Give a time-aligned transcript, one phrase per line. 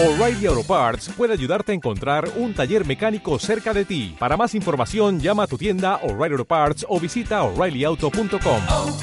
[0.00, 4.14] O'Reilly Auto Parts puede ayudarte a encontrar un taller mecánico cerca de ti.
[4.16, 8.62] Para más información, llama a tu tienda O'Reilly Auto Parts o visita oreillyauto.com.
[8.70, 8.96] oh,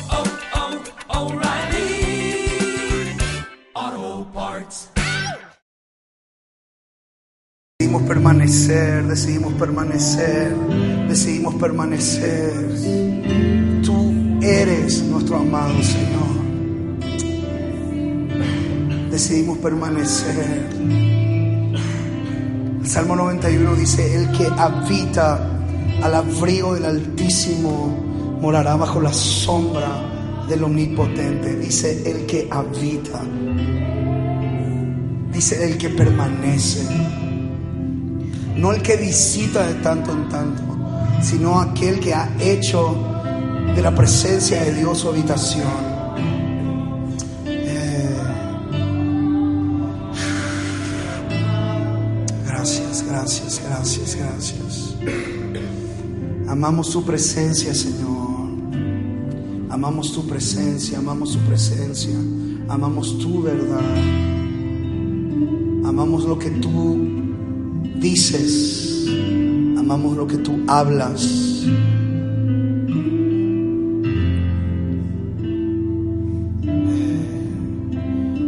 [3.76, 4.90] oh, Parts.
[7.78, 10.56] Decidimos permanecer, decidimos permanecer,
[11.10, 12.54] decidimos permanecer.
[13.84, 16.45] Tú eres nuestro amado Señor.
[19.16, 20.68] Decidimos permanecer.
[22.82, 25.40] El Salmo 91 dice, el que habita
[26.04, 27.96] al abrigo del Altísimo
[28.42, 29.88] morará bajo la sombra
[30.50, 31.56] del Omnipotente.
[31.56, 33.22] Dice, el que habita.
[35.32, 36.86] Dice, el que permanece
[38.58, 40.62] no el que visita de tanto en tanto,
[41.22, 42.98] sino aquel que ha hecho
[43.74, 45.95] de la presencia de Dios su habitación.
[53.86, 54.96] Gracias, gracias.
[56.48, 58.50] Amamos tu presencia, Señor.
[59.70, 62.16] Amamos tu presencia, amamos tu presencia,
[62.68, 63.86] amamos tu verdad.
[65.86, 66.98] Amamos lo que tú
[68.02, 69.06] dices,
[69.78, 71.68] amamos lo que tú hablas.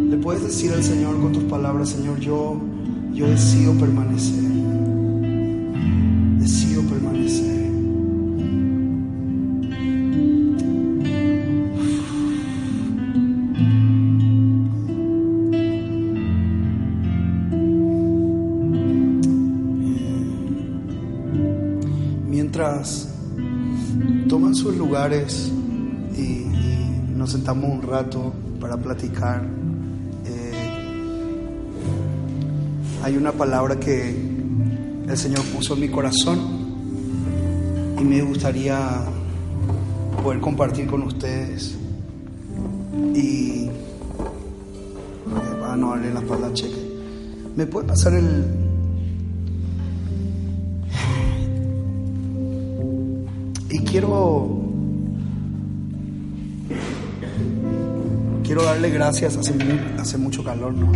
[0.09, 2.59] Le puedes decir al Señor con tus palabras, Señor, yo,
[3.13, 4.47] yo decido permanecer.
[24.77, 25.51] Lugares
[26.15, 26.45] y,
[27.15, 29.43] nos sentamos un rato para platicar,
[30.25, 30.51] eh,
[33.03, 34.15] hay una palabra que
[35.07, 36.39] el Señor puso en mi corazón
[37.99, 38.77] y me gustaría
[40.21, 41.75] poder compartir con ustedes.
[43.15, 43.69] Y
[45.59, 46.99] para no darle la espalda al cheque,
[47.55, 48.45] ¿me puede pasar el,
[53.69, 54.56] Y quiero
[58.57, 60.91] quiero darle gracias hace, mu- hace mucho calor, ¿no?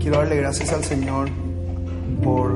[0.00, 1.28] Quiero darle gracias al Señor
[2.24, 2.50] por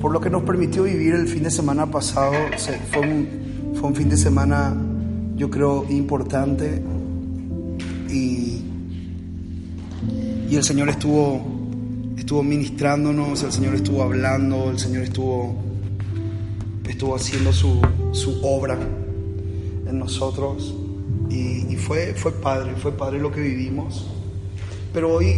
[0.00, 2.32] por lo que nos permitió vivir el fin de semana pasado.
[2.92, 3.28] Fue un
[3.74, 4.72] fue un fin de semana
[5.34, 6.80] yo creo importante
[8.08, 8.62] y
[10.48, 11.40] y el Señor estuvo
[12.16, 15.56] estuvo ministrándonos, el Señor estuvo hablando, el Señor estuvo
[16.88, 17.80] estuvo haciendo su,
[18.12, 18.78] su obra
[19.98, 20.74] nosotros
[21.28, 24.06] y, y fue, fue padre, fue padre lo que vivimos.
[24.92, 25.34] Pero hoy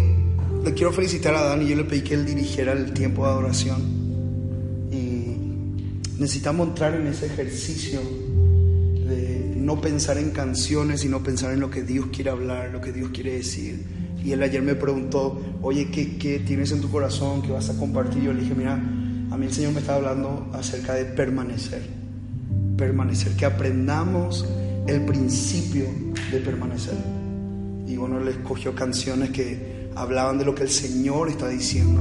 [0.64, 3.30] le quiero felicitar a Dan y yo le pedí que él dirigiera el tiempo de
[3.30, 3.82] adoración
[4.90, 5.36] y
[6.18, 11.82] necesitamos entrar en ese ejercicio de no pensar en canciones, sino pensar en lo que
[11.82, 13.84] Dios quiere hablar, lo que Dios quiere decir.
[14.24, 17.42] Y él ayer me preguntó, oye, ¿qué, qué tienes en tu corazón?
[17.42, 18.22] ¿Qué vas a compartir?
[18.22, 22.01] Yo le dije, mira, a mí el Señor me está hablando acerca de permanecer.
[22.76, 24.46] Permanecer, que aprendamos
[24.86, 25.84] el principio
[26.30, 26.94] de permanecer.
[27.86, 32.00] Y bueno, le escogió canciones que hablaban de lo que el Señor está diciendo.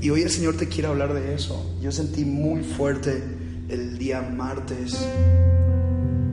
[0.00, 1.76] Y hoy el Señor te quiere hablar de eso.
[1.80, 3.22] Yo sentí muy fuerte
[3.68, 5.06] el día martes.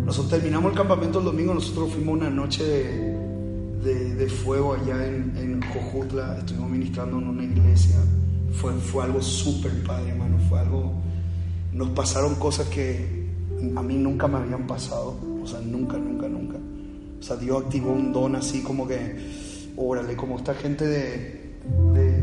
[0.06, 5.34] Nosotros terminamos el campamento el domingo, nosotros fuimos una noche de, de- fuego allá en,
[5.38, 5.62] en
[6.40, 7.98] estuvimos ministrando en una iglesia.
[8.54, 10.38] Fue, fue algo súper padre, hermano.
[10.50, 10.94] Fue algo.
[11.74, 13.17] Nos pasaron cosas que
[13.76, 15.16] a mí nunca me habían pasado.
[15.44, 16.58] O sea, nunca, nunca, nunca.
[17.20, 19.16] O sea, Dios activó un don así como que,
[19.76, 21.54] órale, como esta gente de,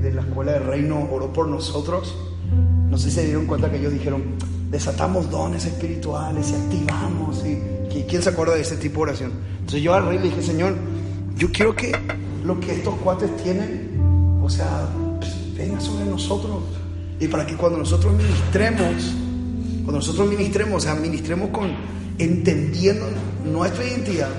[0.03, 2.15] de, la escuela de reino oró por nosotros.
[2.89, 4.23] No sé si se dieron cuenta que ellos dijeron,
[4.71, 7.45] desatamos dones espirituales y activamos.
[7.45, 7.59] Y,
[7.93, 9.33] ¿qui- ¿Quién se acuerda de ese tipo de oración?
[9.61, 10.75] Entonces yo al rey le dije, Señor,
[11.37, 11.93] yo quiero que
[12.45, 14.87] lo que estos cuates tienen, o sea,
[15.57, 16.63] venga sobre nosotros.
[17.19, 19.15] Y para que cuando nosotros ministremos,
[19.85, 21.71] cuando nosotros ministremos, o sea, ministremos con
[22.19, 23.07] entendiendo
[23.45, 24.31] nuestra identidad,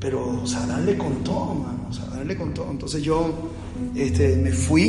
[0.00, 2.70] pero, o sea, darle con todo, mano, o sea, darle con todo.
[2.70, 3.50] Entonces yo
[3.94, 4.88] este, me fui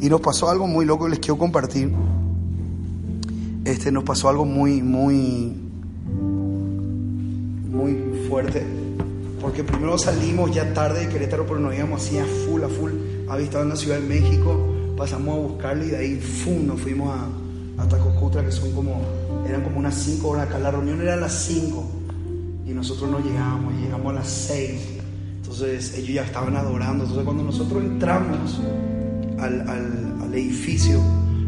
[0.00, 1.92] y nos pasó algo muy loco que les quiero compartir.
[3.64, 5.52] Este, nos pasó algo muy, muy,
[7.70, 8.62] muy fuerte.
[9.40, 12.92] Porque primero salimos ya tarde de Querétaro, pero nos íbamos así a full, a full.
[13.28, 14.58] Había estado en la Ciudad de México,
[14.96, 16.66] pasamos a buscarle y de ahí, ¡fum!
[16.66, 17.28] nos fuimos a,
[17.78, 19.00] a Tacocutra, que son como,
[19.48, 20.58] eran como unas 5 horas acá.
[20.58, 21.90] La reunión era a las 5.
[22.66, 24.80] y nosotros no llegábamos, llegamos a las 6.
[25.42, 27.04] Entonces ellos ya estaban adorando.
[27.04, 28.60] Entonces cuando nosotros entramos
[29.38, 30.98] al, al- al edificio,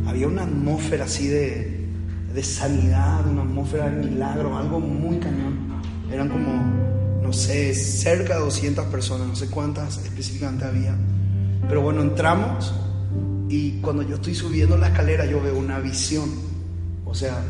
[0.06, 1.86] había una atmósfera así de,
[2.34, 5.56] de sanidad, una atmósfera de milagro, algo muy cañón.
[6.12, 6.52] Eran como,
[7.22, 10.94] no sé, cerca de 200 personas, no sé cuántas específicamente había.
[11.68, 12.72] Pero bueno, entramos
[13.48, 16.28] y cuando yo estoy subiendo la escalera yo veo una visión.
[17.04, 17.42] O sea,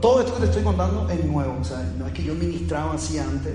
[0.00, 1.56] todo esto que te estoy contando es nuevo.
[1.60, 3.54] O sea, no es que yo ministraba así antes.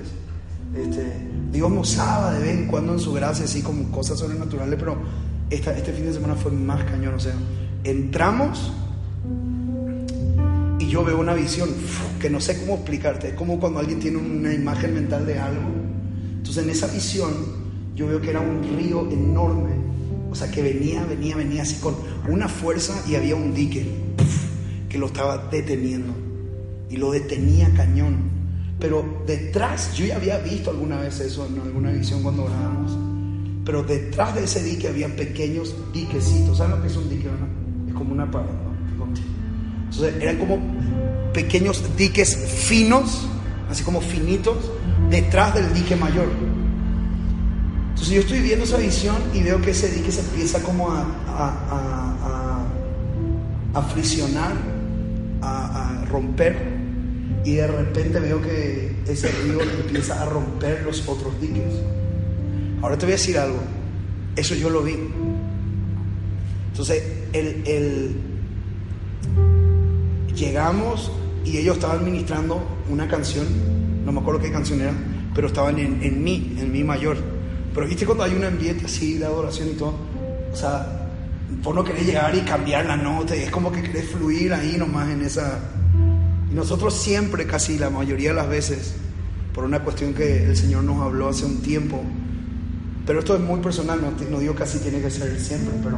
[0.75, 4.77] Este, Dios me usaba de vez en cuando en su gracia, así como cosas sobrenaturales,
[4.77, 4.97] pero
[5.49, 7.13] este fin de semana fue más cañón.
[7.15, 7.33] O sea,
[7.83, 8.71] entramos
[10.79, 11.69] y yo veo una visión
[12.19, 13.29] que no sé cómo explicarte.
[13.29, 15.69] Es como cuando alguien tiene una imagen mental de algo.
[16.37, 17.31] Entonces, en esa visión,
[17.95, 19.78] yo veo que era un río enorme.
[20.31, 21.95] O sea, que venía, venía, venía así con
[22.27, 23.85] una fuerza y había un dique
[24.87, 26.13] que lo estaba deteniendo.
[26.89, 28.29] Y lo detenía cañón.
[28.79, 32.97] Pero detrás, yo ya había visto alguna vez eso en alguna visión cuando orábamos.
[33.65, 36.57] Pero detrás de ese dique había pequeños diquecitos.
[36.57, 37.27] ¿Saben lo que es un dique?
[37.87, 38.49] Es como una pared.
[38.97, 39.05] ¿no?
[39.89, 40.59] Entonces eran como
[41.33, 43.27] pequeños diques finos,
[43.69, 44.71] así como finitos,
[45.09, 46.27] detrás del dique mayor.
[47.99, 51.01] Entonces yo estoy viendo esa visión y veo que ese dique se empieza como a,
[51.27, 52.65] a,
[53.73, 53.81] a,
[55.41, 56.79] a, a romper.
[57.43, 61.73] Y de repente veo que ese río empieza a romper los otros diques.
[62.81, 63.59] Ahora te voy a decir algo.
[64.37, 64.95] Eso yo lo vi.
[66.71, 67.03] Entonces,
[67.33, 68.15] el,
[70.33, 71.11] llegamos
[71.43, 73.45] y ellos estaban ministrando una canción.
[74.05, 74.93] No me acuerdo qué canción era,
[75.35, 77.38] pero estaban en, en mí, en mi mayor.
[77.79, 79.93] Pero viste cuando hay un ambiente así de adoración y todo.
[80.51, 81.07] O sea,
[81.63, 83.33] vos no querés llegar y cambiar la nota.
[83.35, 85.61] Es como que querés fluir ahí nomás en esa,
[86.51, 88.95] y nosotros siempre, casi la mayoría de las veces,
[89.53, 92.03] por una cuestión que el Señor nos habló hace un tiempo,
[93.05, 95.97] pero esto es muy personal, no, no digo que así tiene que ser siempre, pero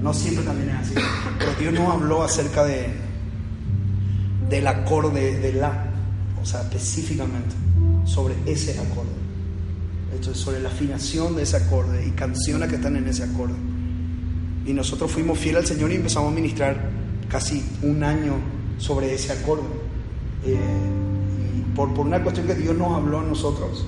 [0.00, 0.94] no siempre también es así.
[1.36, 2.86] Pero Dios nos habló acerca de
[4.48, 5.84] del acorde de la,
[6.40, 7.56] o sea, específicamente
[8.04, 9.21] sobre ese acorde.
[10.14, 13.54] Esto es sobre la afinación de ese acorde y canciones que están en ese acorde.
[14.66, 16.90] Y nosotros fuimos fieles al Señor y empezamos a ministrar
[17.28, 18.34] casi un año
[18.78, 19.62] sobre ese acorde.
[20.44, 20.56] Eh,
[21.74, 23.86] por, por una cuestión que Dios nos habló a nosotros,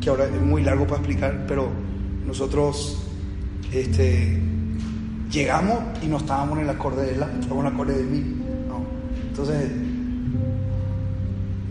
[0.00, 1.68] que ahora es muy largo para explicar, pero
[2.26, 2.98] nosotros
[3.72, 4.38] este,
[5.30, 8.20] llegamos y no estábamos en el acorde de la, estábamos en el acorde de.
[8.68, 8.84] ¿no?
[9.28, 9.70] Entonces,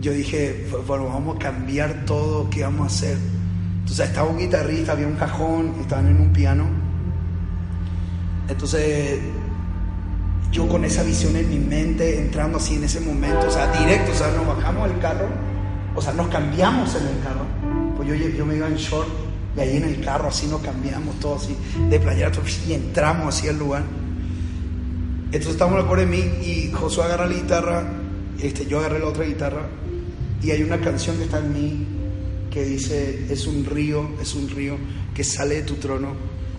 [0.00, 3.16] yo dije, bueno, vamos a cambiar todo, ¿qué vamos a hacer?
[3.82, 6.66] Entonces estaba un guitarrista, había un cajón, estaban en un piano.
[8.48, 9.20] Entonces,
[10.50, 14.12] yo con esa visión en mi mente, entrando así en ese momento, o sea, directo,
[14.12, 15.26] o sea, nos bajamos del carro,
[15.94, 17.44] o sea, nos cambiamos en el carro.
[17.96, 19.08] Pues yo, yo me iba en short
[19.56, 21.56] y ahí en el carro así nos cambiamos todo así,
[21.90, 22.30] de playera
[22.66, 23.82] y entramos así al lugar.
[25.26, 27.84] Entonces estamos en coro de mí y Josué agarra la guitarra,
[28.40, 29.66] este, yo agarré la otra guitarra
[30.42, 31.86] y hay una canción que está en mí
[32.52, 34.76] que dice, es un río, es un río
[35.14, 36.14] que sale de tu trono,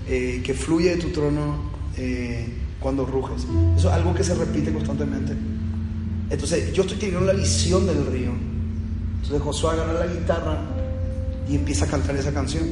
[0.07, 2.47] eh, que fluye de tu trono eh,
[2.79, 3.45] cuando ruges.
[3.77, 5.33] Eso es algo que se repite constantemente.
[6.29, 8.31] Entonces yo estoy teniendo la visión del río.
[9.21, 10.61] Entonces Josué agarra la guitarra
[11.47, 12.63] y empieza a cantar esa canción.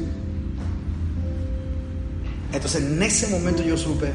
[2.52, 4.12] Entonces en ese momento yo supe,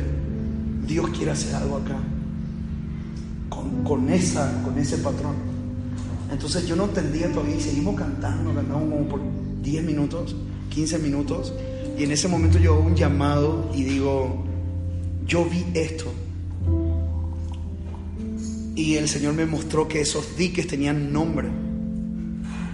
[0.85, 1.97] Dios quiere hacer algo acá,
[3.49, 5.56] con, con esa, con ese patrón.
[6.37, 9.21] Entonces yo no entendía todavía y seguimos cantando, cantamos como por
[9.63, 10.35] 10 minutos,
[10.69, 11.51] 15 minutos.
[11.97, 14.45] Y en ese momento yo hago un llamado y digo,
[15.25, 16.13] yo vi esto.
[18.75, 21.47] Y el Señor me mostró que esos diques tenían nombre.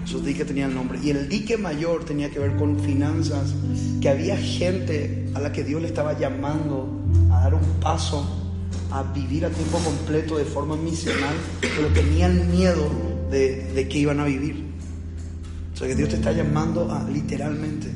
[0.04, 1.00] Esos diques tenían nombre.
[1.02, 3.54] Y el dique mayor tenía que ver con finanzas,
[4.02, 7.02] que había gente a la que Dios le estaba llamando
[7.32, 8.28] a dar un paso,
[8.92, 14.20] a vivir a tiempo completo de forma misional, pero tenían miedo de, de que iban
[14.20, 14.66] a vivir.
[15.74, 17.92] O sea que Dios te está llamando a literalmente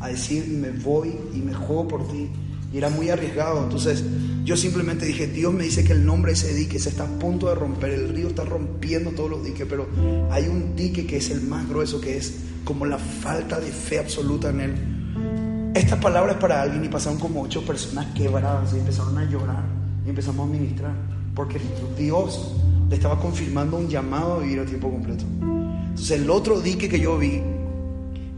[0.00, 2.28] a decir me voy y me juego por ti.
[2.72, 3.64] Y era muy arriesgado.
[3.64, 4.04] Entonces
[4.44, 7.18] yo simplemente dije, Dios me dice que el nombre de ese dique se está a
[7.18, 7.90] punto de romper.
[7.90, 9.88] El río está rompiendo todos los diques, pero
[10.30, 13.98] hay un dique que es el más grueso, que es como la falta de fe
[13.98, 15.72] absoluta en él.
[15.74, 19.64] Estas palabras para alguien y pasaron como ocho personas quebradas y empezaron a llorar
[20.04, 20.94] y empezamos a ministrar.
[21.34, 21.60] Porque
[21.98, 22.52] Dios
[22.88, 25.24] le estaba confirmando un llamado a vivir a tiempo completo.
[25.40, 27.42] Entonces el otro dique que yo vi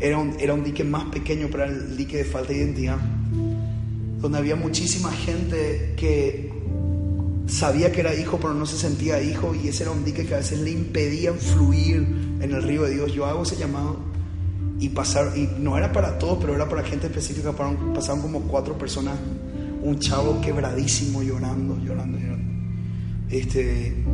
[0.01, 2.99] era un, era un dique más pequeño, pero era el dique de falta de identidad,
[4.21, 6.53] donde había muchísima gente que
[7.47, 10.35] sabía que era hijo, pero no se sentía hijo, y ese era un dique que
[10.35, 12.07] a veces le impedía fluir
[12.41, 13.13] en el río de Dios.
[13.13, 13.99] Yo hago ese llamado
[14.79, 18.43] y pasar, y no era para todos, pero era para gente específica, pasaron, pasaron como
[18.43, 19.19] cuatro personas,
[19.83, 22.53] un chavo quebradísimo llorando, llorando, llorando.
[23.31, 24.05] Este,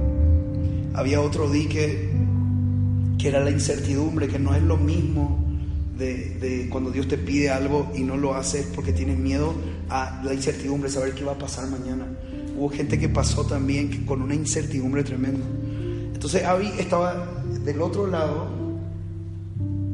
[0.95, 2.11] había otro dique
[3.19, 5.45] que era la incertidumbre, que no es lo mismo
[5.99, 9.55] de, cuando Dios te pide algo y no lo haces porque tienes miedo
[9.89, 12.07] a la incertidumbre, saber qué va a pasar mañana.
[12.57, 15.45] Hubo gente que pasó también con una incertidumbre tremenda.
[16.13, 18.49] Entonces Abby estaba del otro lado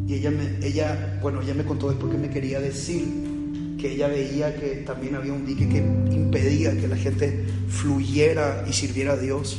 [0.06, 3.06] y ella, me, ella, bueno, ella me contó después que me quería decir
[3.78, 8.72] que ella veía que también había un dique que impedía que la gente fluyera y
[8.72, 9.58] sirviera a Dios,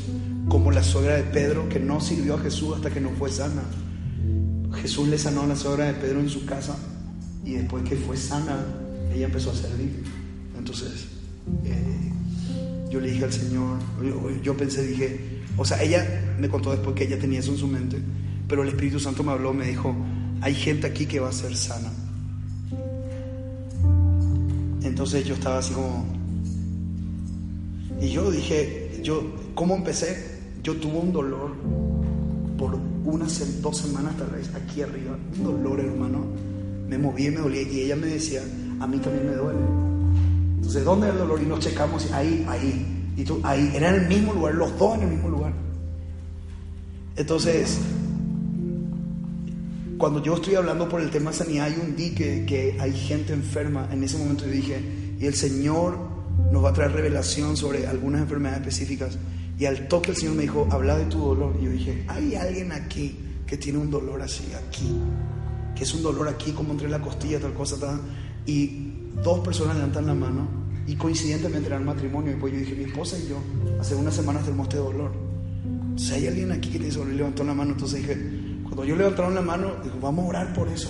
[0.50, 3.64] como la suegra de Pedro que no sirvió a Jesús hasta que no fue sana.
[4.82, 6.78] Jesús le sanó a la suegra de Pedro en su casa
[7.44, 8.66] y después que fue sana,
[9.14, 10.04] ella empezó a servir.
[10.58, 11.08] Entonces,
[11.66, 12.12] eh,
[12.90, 16.96] yo le dije al Señor, yo, yo, pensé, dije, o sea, ella me contó después
[16.96, 17.98] que ella tenía eso en su mente,
[18.48, 19.96] pero el Espíritu Santo me habló, me dijo,
[20.42, 21.92] hay gente aquí que va a ser sana.
[24.84, 26.06] Entonces yo estaba así como...
[28.02, 30.31] Y yo dije, yo, ¿cómo empecé?
[30.64, 31.52] Yo tuve un dolor
[32.58, 36.26] por unas dos semanas tal vez aquí arriba, un dolor hermano.
[36.88, 38.42] Me moví y me dolía y ella me decía,
[38.80, 39.60] a mí también me duele.
[40.58, 41.42] Entonces, ¿dónde es el dolor?
[41.42, 43.14] Y nos checamos, ahí, ahí.
[43.18, 45.54] Y tú, ahí, era en el mismo lugar, los dos en el mismo lugar.
[47.16, 47.80] Entonces,
[49.98, 53.34] cuando yo estoy hablando por el tema de sanidad, hay un dique que hay gente
[53.34, 53.88] enferma.
[53.92, 54.82] En ese momento dije,
[55.20, 55.98] y el Señor
[56.52, 59.18] nos va a traer revelación sobre algunas enfermedades específicas.
[59.62, 61.56] Y al toque el Señor me dijo, habla de tu dolor.
[61.62, 63.16] Y yo dije, hay alguien aquí
[63.46, 64.92] que tiene un dolor así, aquí.
[65.76, 68.02] Que es un dolor aquí, como entre la costilla, tal cosa, tal.
[68.48, 68.92] Y
[69.24, 70.48] dos personas levantan la mano
[70.88, 72.32] y coincidentemente era el matrimonio.
[72.32, 73.38] Y pues yo dije, mi esposa y yo,
[73.80, 75.12] hace unas semanas tenemos este dolor.
[75.64, 77.74] Entonces hay alguien aquí que tiene dolor y levantó la mano.
[77.74, 78.18] Entonces dije,
[78.64, 80.90] cuando yo levantaron la mano, digo, vamos a orar por eso.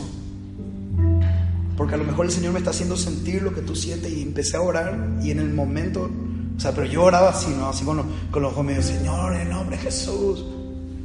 [1.75, 4.21] Porque a lo mejor el Señor me está haciendo sentir lo que tú sientes y
[4.21, 6.09] empecé a orar y en el momento,
[6.57, 7.69] o sea, pero yo oraba así, ¿no?
[7.69, 10.45] Así con los, con los ojos medio, Señor, en nombre de Jesús.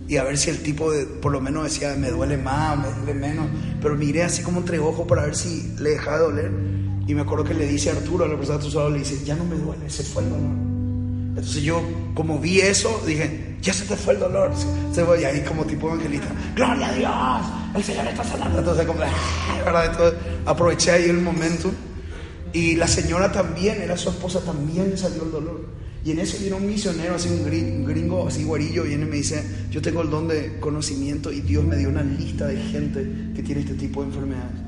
[0.09, 2.89] Y a ver si el tipo de, por lo menos decía, me duele más, me
[2.89, 3.47] duele menos.
[3.81, 6.53] Pero miré así como entre ojos para ver si le dejaba de doler.
[7.07, 9.35] Y me acuerdo que le dice a Arturo, a la persona de le dice, ya
[9.35, 10.77] no me duele, se fue el dolor.
[11.37, 11.83] Entonces yo,
[12.15, 14.53] como vi eso, dije, ya se te fue el dolor.
[14.93, 18.59] Se fue, y ahí como tipo evangelista, gloria a Dios, el Señor está sanando.
[18.59, 19.01] Entonces, como,
[19.65, 19.87] ¿verdad?
[19.87, 21.71] Entonces, aproveché ahí el momento.
[22.53, 25.67] Y la señora también, era su esposa, también le salió el dolor.
[26.05, 27.45] Y en eso viene un misionero, así un
[27.85, 31.65] gringo, así guarillo, viene y me dice, yo tengo el don de conocimiento y Dios
[31.65, 34.61] me dio una lista de gente que tiene este tipo de enfermedades.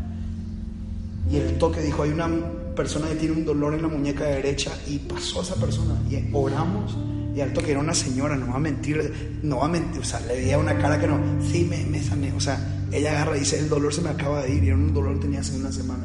[1.31, 2.29] Y el toque dijo, hay una
[2.75, 6.29] persona que tiene un dolor en la muñeca derecha y pasó a esa persona y
[6.33, 6.97] oramos
[7.39, 10.05] y al toque era una señora, no va a mentir, no va a mentir, o
[10.05, 12.59] sea, le veía una cara que no, sí, me, me sané, o sea,
[12.91, 15.15] ella agarra y dice, el dolor se me acaba de ir, y era un dolor
[15.15, 16.05] que tenía hace una semana.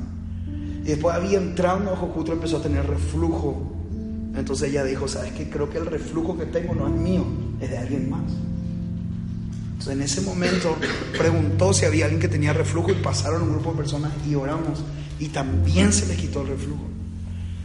[0.83, 3.71] Y después había entrado en ojo justo empezó a tener reflujo.
[4.35, 5.49] Entonces ella dijo, ¿sabes qué?
[5.49, 7.23] Creo que el reflujo que tengo no es mío,
[7.61, 8.23] es de alguien más.
[9.71, 10.75] Entonces en ese momento
[11.17, 14.83] preguntó si había alguien que tenía reflujo y pasaron un grupo de personas y oramos
[15.19, 16.83] y también se le quitó el reflujo.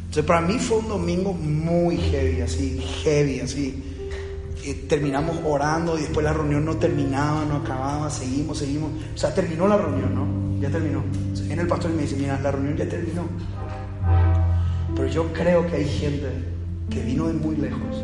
[0.01, 3.83] Entonces para mí fue un domingo muy heavy, así, heavy, así.
[4.65, 8.91] Y terminamos orando y después la reunión no terminaba, no acababa, seguimos, seguimos.
[9.15, 10.48] O sea, terminó la reunión, ¿no?
[10.61, 11.03] Ya terminó.
[11.05, 13.25] Entonces, viene el pastor y me dice, mira, la reunión ya terminó.
[14.95, 16.29] Pero yo creo que hay gente
[16.91, 18.03] que vino de muy lejos,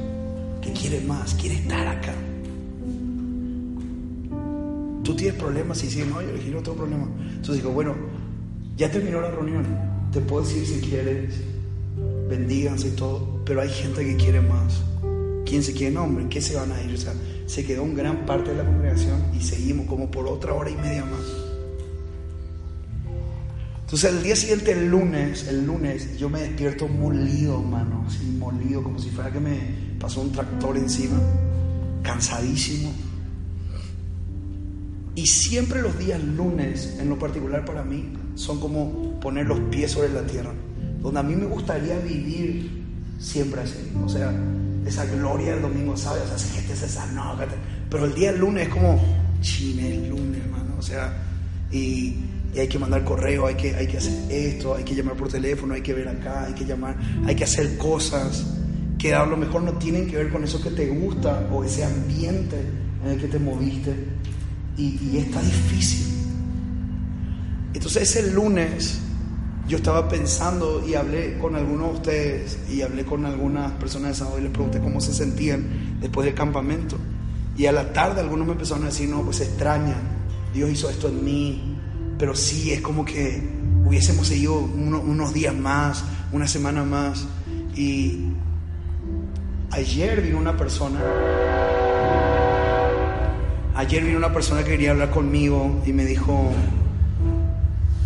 [0.60, 2.14] que quiere más, quiere estar acá.
[5.02, 7.08] Tú tienes problemas y dices, no, yo elegí otro problema.
[7.18, 7.94] Entonces digo, bueno,
[8.76, 9.64] ya terminó la reunión.
[10.12, 11.34] Te puedo decir si quieres,
[12.28, 14.82] bendíganse y todo, pero hay gente que quiere más.
[15.44, 15.94] ¿Quién se quiere?
[15.94, 16.94] No, hombre, ¿qué se van a ir?
[16.94, 17.12] O sea,
[17.46, 20.76] se quedó un gran parte de la congregación y seguimos como por otra hora y
[20.76, 21.43] media más.
[23.94, 28.82] Entonces el día siguiente, el lunes, el lunes, yo me despierto molido, mano, así molido,
[28.82, 29.56] como si fuera que me
[30.00, 31.16] pasó un tractor encima,
[32.02, 32.90] cansadísimo.
[35.14, 39.92] Y siempre los días lunes, en lo particular para mí, son como poner los pies
[39.92, 40.50] sobre la tierra.
[41.00, 42.84] Donde a mí me gustaría vivir
[43.20, 43.92] siempre así.
[44.04, 44.34] O sea,
[44.84, 46.24] esa gloria del domingo, ¿sabes?
[46.34, 47.38] O sea, gente se sanó.
[47.88, 49.00] Pero el día lunes es como,
[49.40, 50.74] chine, el lunes, hermano.
[50.80, 51.16] O sea,
[51.70, 52.16] y,
[52.54, 55.28] y, hay que mandar correo, hay que, hay que hacer esto, hay que llamar por
[55.28, 56.96] teléfono, hay que ver acá, hay que llamar,
[57.26, 58.46] hay que hacer cosas
[58.98, 61.84] que a lo mejor no tienen que ver con eso que te gusta o ese
[61.84, 62.56] ambiente
[63.04, 63.94] en el que te moviste
[64.76, 66.06] y, y está difícil.
[67.74, 69.00] Entonces ese lunes
[69.68, 74.14] yo estaba pensando y hablé con algunos de ustedes y hablé con algunas personas de
[74.14, 76.96] sábado y les pregunté cómo se sentían después del campamento.
[77.56, 79.96] Y a la tarde algunos me empezaron a decir, no, pues extraña,
[80.52, 81.73] Dios hizo esto en mí,
[82.24, 83.38] pero sí, es como que
[83.84, 86.02] hubiésemos seguido unos días más,
[86.32, 87.26] una semana más.
[87.76, 88.28] Y
[89.70, 91.00] ayer vino una persona,
[93.74, 96.50] ayer vino una persona que quería hablar conmigo y me dijo,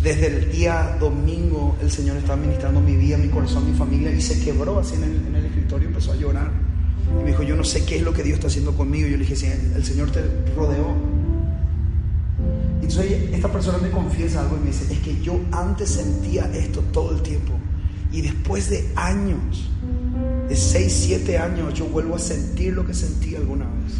[0.03, 4.19] desde el día domingo el Señor estaba ministrando mi vida, mi corazón, mi familia y
[4.19, 6.51] se quebró así en el, escritorio, empezó a llorar.
[7.21, 9.07] Y me dijo, yo no sé qué es lo que Dios está haciendo conmigo.
[9.07, 10.19] Yo le dije, sí, el Señor te
[10.57, 11.18] rodeó.
[12.89, 16.81] Entonces esta persona me confiesa algo y me dice, es que yo antes sentía esto
[16.91, 17.53] todo el tiempo.
[18.11, 19.69] Y después de años,
[20.47, 23.93] de 6, 7 años, yo vuelvo a sentir lo que sentí alguna vez.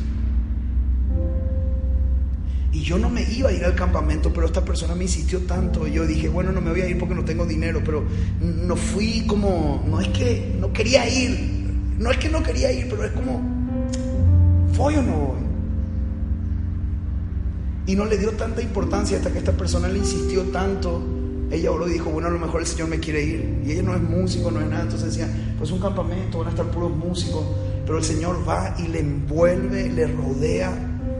[2.72, 5.88] Y yo no me iba a ir al campamento, pero esta persona me insistió tanto.
[5.88, 8.04] Y yo dije, bueno, no me voy a ir porque no tengo dinero, pero
[8.42, 11.38] no fui como, no es que no quería ir,
[12.00, 13.40] no es que no quería ir, pero es como,
[14.76, 15.49] ¿voy o no voy?
[17.90, 21.02] Y no le dio tanta importancia hasta que esta persona le insistió tanto.
[21.50, 23.64] Ella lo dijo, bueno, a lo mejor el Señor me quiere ir.
[23.66, 24.84] Y ella no es músico, no es nada.
[24.84, 25.28] Entonces decía,
[25.58, 27.44] pues un campamento, van a estar puros músicos.
[27.88, 30.72] Pero el Señor va y le envuelve, le rodea,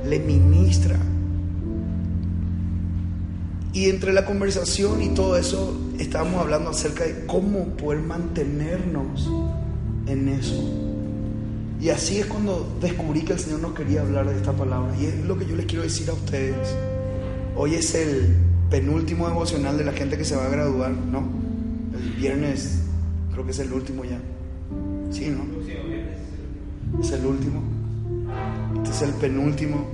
[0.06, 0.96] le ministra.
[3.74, 9.28] Y entre la conversación y todo eso, estábamos hablando acerca de cómo poder mantenernos
[10.06, 10.89] en eso.
[11.80, 14.94] Y así es cuando descubrí que el Señor nos quería hablar de esta palabra.
[15.00, 16.76] Y es lo que yo les quiero decir a ustedes.
[17.56, 18.36] Hoy es el
[18.70, 21.24] penúltimo devocional de la gente que se va a graduar, ¿no?
[21.94, 22.80] El viernes,
[23.32, 24.20] creo que es el último ya.
[25.10, 25.46] Sí, ¿no?
[27.02, 27.64] Es el último.
[28.84, 29.88] Este es el penúltimo.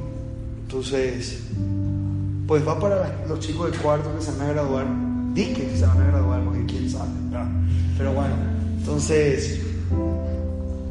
[0.63, 1.43] Entonces,
[2.47, 4.87] pues va para los chicos de cuarto que se van a graduar.
[5.33, 7.11] Dije que se van a graduar, porque quién sabe.
[7.97, 8.35] Pero bueno,
[8.79, 9.61] entonces,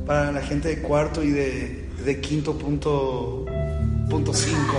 [0.06, 3.46] para la gente de cuarto y de, de quinto punto,
[4.10, 4.76] punto cinco,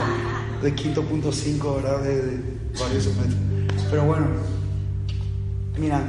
[0.61, 2.01] de quinto punto cinco, ¿verdad?
[2.01, 3.35] De, varios semestres.
[3.89, 4.27] Pero bueno,
[5.77, 6.01] mira,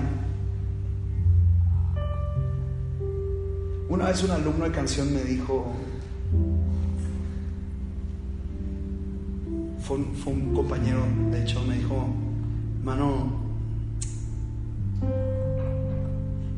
[3.88, 5.72] una vez un alumno de canción me dijo,
[9.80, 12.08] fue, un compañero, de hecho, me dijo,
[12.82, 13.46] mano,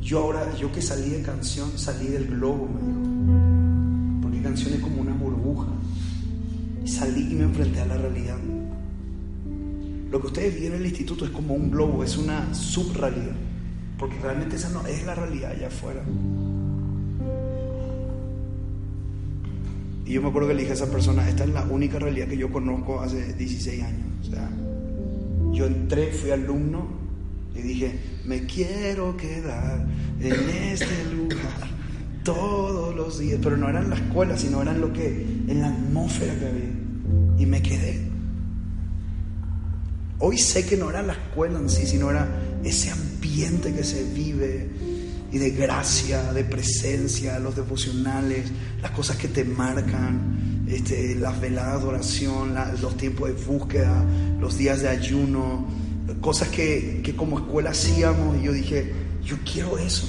[0.09, 4.81] yo ahora, yo que salí de canción, salí del globo, me dijo, porque canción es
[4.81, 5.67] como una burbuja.
[6.83, 8.39] Y salí y me enfrenté a la realidad.
[10.11, 13.37] Lo que ustedes viven en el instituto es como un globo, es una subrealidad,
[13.99, 16.03] porque realmente esa no es la realidad allá afuera.
[20.07, 22.29] Y yo me acuerdo que le dije a esa persona, esta es la única realidad
[22.29, 24.07] que yo conozco hace 16 años.
[24.23, 24.49] O sea,
[25.53, 27.08] yo entré, fui alumno
[27.59, 29.87] y dije, me quiero quedar
[30.21, 31.69] en este lugar
[32.23, 33.41] todos los días.
[33.43, 35.09] Pero no era en la escuela, sino era en lo que,
[35.49, 36.71] en la atmósfera que había.
[37.39, 38.09] Y me quedé.
[40.21, 42.29] Hoy sé que no era la escuela en sí, sino era
[42.65, 44.69] ese ambiente que se vive
[45.31, 48.51] y de gracia, de presencia, los devocionales,
[48.83, 54.05] las cosas que te marcan, este, las veladas de oración, los tiempos de búsqueda,
[54.41, 55.67] los días de ayuno,
[56.21, 58.93] cosas que, que como escuela hacíamos y yo dije,
[59.25, 60.07] yo quiero eso.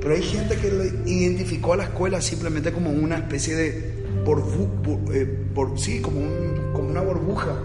[0.00, 4.02] Pero hay gente que identificó a la escuela simplemente como una especie de
[5.14, 7.56] eh, sí, como, un, como una burbuja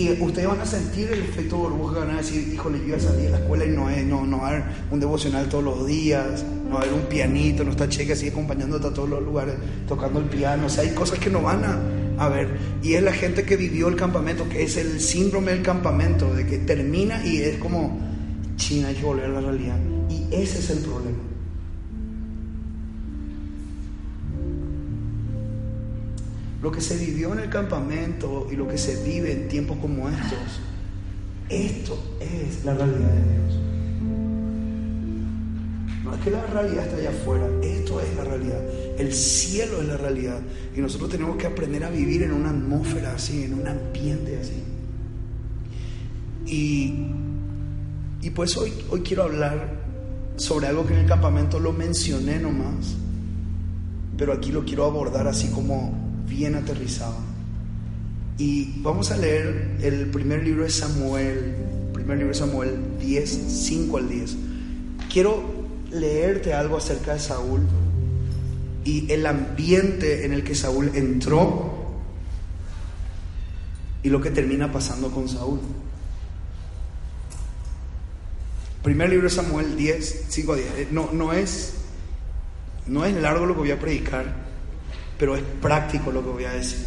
[0.00, 3.00] y ustedes van a sentir el efecto burbuja, van a decir, híjole, yo iba a
[3.00, 5.86] salir de la escuela y no es, no, no va haber un devocional todos los
[5.86, 9.22] días, no va a haber un pianito, no está Cheque así acompañándote a todos los
[9.22, 11.78] lugares, tocando el piano, o sea, hay cosas que no van a,
[12.20, 12.48] a ver.
[12.82, 16.46] Y es la gente que vivió el campamento, que es el síndrome del campamento, de
[16.46, 17.98] que termina y es como,
[18.56, 19.78] China, hay volver a la realidad.
[20.10, 21.18] Y ese es el problema.
[26.62, 30.10] lo que se vivió en el campamento y lo que se vive en tiempos como
[30.10, 30.60] estos,
[31.48, 33.69] esto es la realidad de Dios.
[36.04, 38.60] No es que la realidad está allá afuera, esto es la realidad.
[38.98, 40.40] El cielo es la realidad.
[40.74, 44.62] Y nosotros tenemos que aprender a vivir en una atmósfera así, en un ambiente así.
[46.46, 47.06] Y,
[48.22, 49.80] y pues hoy, hoy quiero hablar
[50.36, 52.96] sobre algo que en el campamento lo mencioné nomás,
[54.16, 55.92] pero aquí lo quiero abordar así como
[56.26, 57.16] bien aterrizado.
[58.38, 61.54] Y vamos a leer el primer libro de Samuel,
[61.92, 64.36] primer libro de Samuel 10, 5 al 10.
[65.12, 65.49] Quiero
[65.90, 67.60] leerte algo acerca de Saúl
[68.84, 71.78] y el ambiente en el que Saúl entró
[74.02, 75.60] y lo que termina pasando con Saúl.
[78.82, 80.66] Primer libro de Samuel 10, 5 a 10.
[80.78, 81.74] Eh, No, no, es,
[82.86, 84.24] no es largo lo que voy a predicar,
[85.18, 86.86] pero es práctico lo que voy a decir.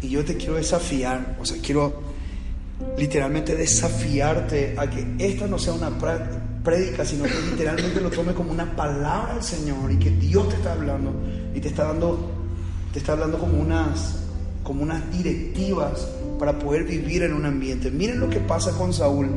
[0.00, 2.02] Y yo te quiero desafiar, o sea, quiero
[2.96, 8.34] literalmente desafiarte a que esta no sea una pra- prédica, sino que literalmente lo tome
[8.34, 11.12] como una palabra del Señor y que Dios te está hablando
[11.54, 12.28] y te está dando,
[12.92, 14.24] te está hablando como unas,
[14.64, 16.08] como unas directivas
[16.40, 17.92] para poder vivir en un ambiente.
[17.92, 19.30] Miren lo que pasa con Saúl.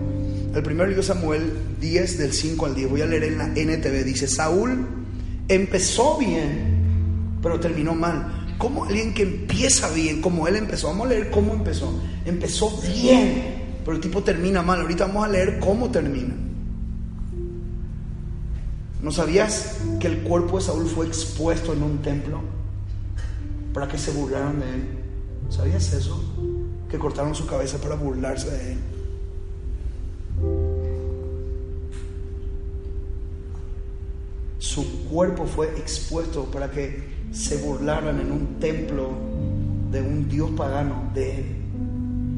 [0.56, 3.46] El primer libro de Samuel 10 del 5 al 10, voy a leer en la
[3.46, 4.88] NTV, dice, Saúl
[5.48, 8.56] empezó bien, pero terminó mal.
[8.58, 10.88] ¿Cómo alguien que empieza bien, como él empezó?
[10.88, 11.94] Vamos a leer cómo empezó.
[12.26, 14.82] Empezó bien, pero el tipo termina mal.
[14.82, 16.49] Ahorita vamos a leer cómo termina.
[19.02, 22.42] ¿No sabías que el cuerpo de Saúl fue expuesto en un templo
[23.74, 24.88] para que se burlaran de él?
[25.50, 26.22] ¿Sabías eso?
[26.90, 28.78] Que cortaron su cabeza para burlarse de él.
[34.58, 39.12] Su cuerpo fue expuesto para que se burlaran en un templo
[39.92, 41.46] de un dios pagano de él.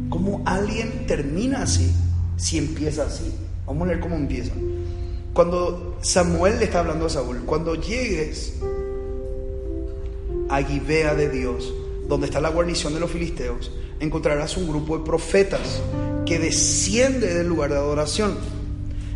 [0.09, 1.91] ¿Cómo alguien termina así
[2.37, 3.33] si empieza así?
[3.65, 4.53] Vamos a leer cómo empieza.
[5.33, 8.55] Cuando Samuel le está hablando a Saúl, cuando llegues
[10.49, 11.73] a Gibea de Dios,
[12.07, 15.81] donde está la guarnición de los filisteos, encontrarás un grupo de profetas
[16.25, 18.35] que desciende del lugar de adoración.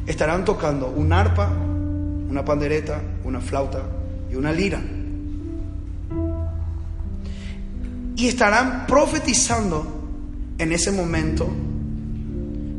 [0.05, 3.81] Estarán tocando un arpa, una pandereta, una flauta
[4.31, 4.81] y una lira.
[8.15, 9.85] Y estarán profetizando
[10.59, 11.47] en ese momento.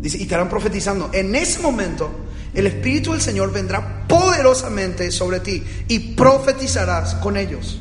[0.00, 1.10] Dice, y estarán profetizando.
[1.12, 2.08] En ese momento,
[2.56, 7.78] el Espíritu del Señor vendrá poderosamente sobre ti y profetizarás con ellos.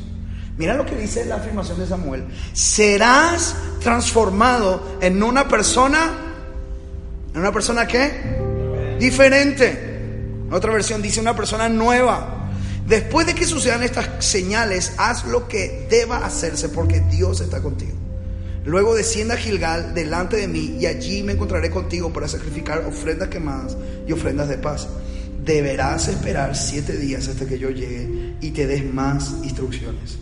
[0.58, 2.26] Mira lo que dice la afirmación de Samuel.
[2.52, 6.12] Serás transformado en una persona,
[7.32, 8.36] en una persona qué?
[9.00, 10.44] Diferente.
[10.50, 12.50] Otra versión dice una persona nueva.
[12.86, 18.05] Después de que sucedan estas señales, haz lo que deba hacerse porque Dios está contigo.
[18.66, 23.28] Luego descienda a Gilgal delante de mí y allí me encontraré contigo para sacrificar ofrendas
[23.28, 23.76] quemadas
[24.08, 24.88] y ofrendas de paz.
[25.44, 30.18] Deberás esperar siete días hasta que yo llegue y te des más instrucciones.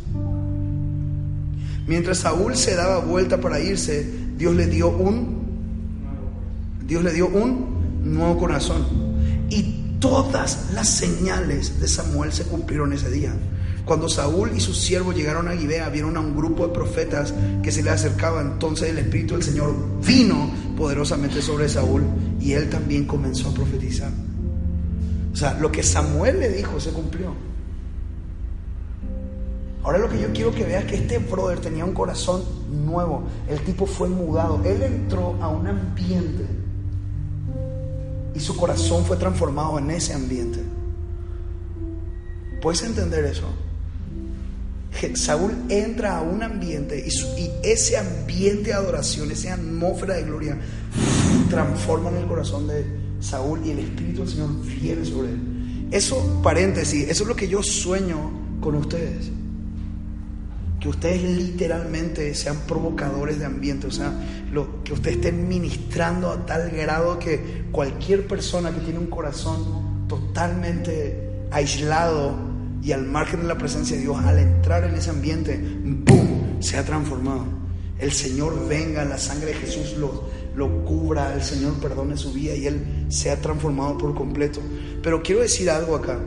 [1.86, 5.42] Mientras Saúl se daba vuelta para irse, Dios le dio un
[6.86, 8.84] Dios le dio un nuevo corazón.
[9.48, 13.32] Y todas las señales de Samuel se cumplieron ese día.
[13.84, 17.70] Cuando Saúl y sus siervos llegaron a Gibea, vieron a un grupo de profetas que
[17.70, 18.52] se le acercaban.
[18.52, 22.02] Entonces el Espíritu del Señor vino poderosamente sobre Saúl
[22.40, 24.10] y él también comenzó a profetizar.
[25.32, 27.34] O sea, lo que Samuel le dijo se cumplió.
[29.82, 32.42] Ahora lo que yo quiero que veas es que este brother tenía un corazón
[32.86, 33.24] nuevo.
[33.48, 34.62] El tipo fue mudado.
[34.64, 36.46] Él entró a un ambiente
[38.34, 40.60] y su corazón fue transformado en ese ambiente.
[42.62, 43.46] ¿Puedes entender eso?
[45.14, 50.58] Saúl entra a un ambiente y, ese ambiente de adoración, esa atmósfera de gloria,
[51.50, 52.84] transforma en el corazón de
[53.20, 55.88] Saúl y el Espíritu del Señor viene sobre él.
[55.90, 59.30] Eso, paréntesis, eso es lo que yo sueño con ustedes.
[60.80, 64.12] Que ustedes literalmente sean provocadores de ambiente, o sea,
[64.84, 71.46] que ustedes estén ministrando a tal grado que cualquier persona que tiene un corazón totalmente
[71.50, 72.53] aislado
[72.84, 76.76] y al margen de la presencia de Dios, al entrar en ese ambiente, ¡boom!, se
[76.76, 77.46] ha transformado.
[77.98, 82.54] El Señor venga, la sangre de Jesús lo, lo cubra, el Señor perdone su vida
[82.54, 84.60] y Él se ha transformado por completo.
[85.02, 86.20] Pero quiero decir algo acá.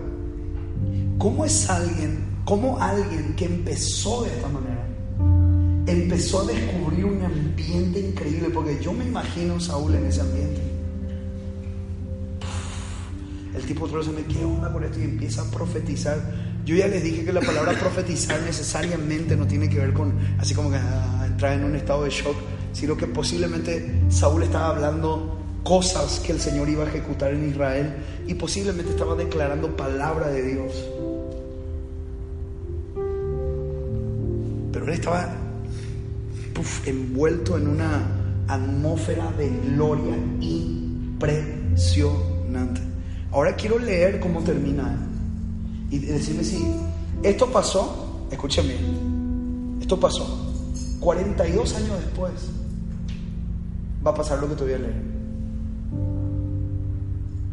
[1.19, 4.87] ¿Cómo es alguien, cómo alguien que empezó de esta manera,
[5.85, 8.49] empezó a descubrir un ambiente increíble?
[8.49, 10.61] Porque yo me imagino a Saúl en ese ambiente.
[13.55, 14.99] El tipo otro se me ¿qué onda con esto?
[14.99, 16.46] Y empieza a profetizar.
[16.67, 20.53] Yo ya les dije que la palabra profetizar necesariamente no tiene que ver con así
[20.53, 22.35] como que ah, entrar en un estado de shock,
[22.73, 27.93] sino que posiblemente Saúl estaba hablando cosas que el Señor iba a ejecutar en Israel
[28.27, 30.73] y posiblemente estaba declarando palabra de Dios.
[34.73, 35.37] Pero él estaba
[36.85, 42.81] envuelto en una atmósfera de gloria impresionante.
[43.31, 45.07] Ahora quiero leer cómo termina
[45.89, 46.65] y decirme si
[47.23, 48.75] esto pasó, escúcheme,
[49.81, 50.47] esto pasó
[50.99, 52.33] 42 años después.
[54.05, 55.01] Va a pasar lo que te voy a leer.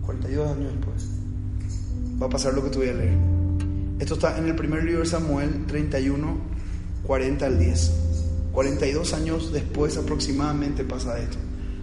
[0.05, 1.09] 42 años después.
[2.21, 3.17] Va a pasar lo que te voy a leer.
[3.99, 6.37] Esto está en el primer libro de Samuel 31,
[7.07, 7.93] 40 al 10.
[8.53, 11.39] 42 años después aproximadamente pasa esto.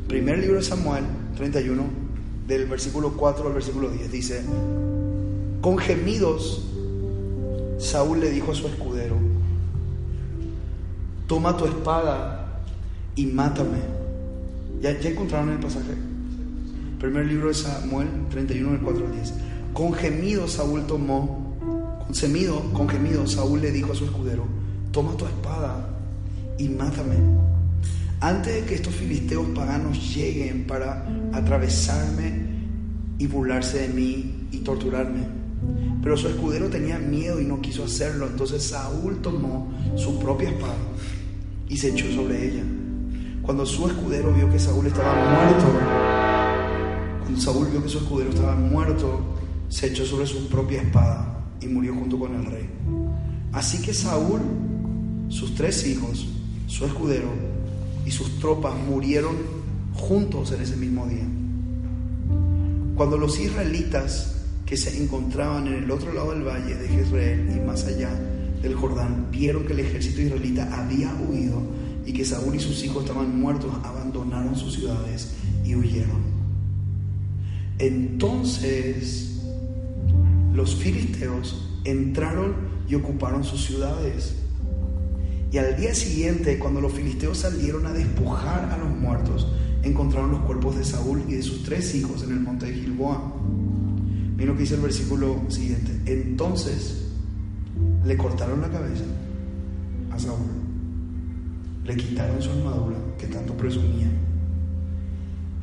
[0.07, 1.03] Primer libro de Samuel
[1.35, 1.83] 31,
[2.47, 4.11] del versículo 4 al versículo 10.
[4.11, 4.41] Dice,
[5.61, 6.63] con gemidos,
[7.77, 9.15] Saúl le dijo a su escudero,
[11.27, 12.63] toma tu espada
[13.15, 13.77] y mátame.
[14.81, 15.93] ¿Ya, ya encontraron el pasaje?
[16.99, 19.33] Primer libro de Samuel 31, del 4 al 10.
[19.73, 21.55] Con gemidos Saúl tomó,
[22.05, 24.45] con gemido, con gemido Saúl le dijo a su escudero,
[24.91, 25.89] toma tu espada
[26.57, 27.15] y mátame.
[28.19, 32.49] Antes de que estos filisteos paganos lleguen para atravesarme
[33.17, 35.40] y burlarse de mí y torturarme.
[36.01, 38.27] Pero su escudero tenía miedo y no quiso hacerlo.
[38.27, 40.75] Entonces Saúl tomó su propia espada
[41.67, 42.63] y se echó sobre ella.
[43.41, 45.65] Cuando su escudero vio que Saúl estaba muerto,
[47.21, 49.19] cuando Saúl vio que su escudero estaba muerto,
[49.69, 52.69] se echó sobre su propia espada y murió junto con el rey.
[53.53, 54.41] Así que Saúl,
[55.29, 56.27] sus tres hijos,
[56.67, 57.29] su escudero
[58.05, 59.35] y sus tropas murieron
[59.93, 61.27] juntos en ese mismo día.
[62.95, 64.40] Cuando los israelitas
[64.71, 68.09] que se encontraban en el otro lado del valle de Jezreel y más allá
[68.61, 71.61] del Jordán vieron que el ejército israelita había huido
[72.05, 75.33] y que Saúl y sus hijos estaban muertos, abandonaron sus ciudades
[75.65, 76.21] y huyeron.
[77.79, 79.41] Entonces
[80.53, 82.55] los filisteos entraron
[82.87, 84.37] y ocuparon sus ciudades.
[85.51, 89.49] Y al día siguiente, cuando los filisteos salieron a despojar a los muertos,
[89.83, 93.40] encontraron los cuerpos de Saúl y de sus tres hijos en el monte de Gilboa.
[94.41, 95.91] Miren lo que dice el versículo siguiente.
[96.07, 97.11] Entonces
[98.03, 99.03] le cortaron la cabeza
[100.11, 100.49] a Saúl,
[101.85, 104.07] le quitaron su armadura que tanto presumía.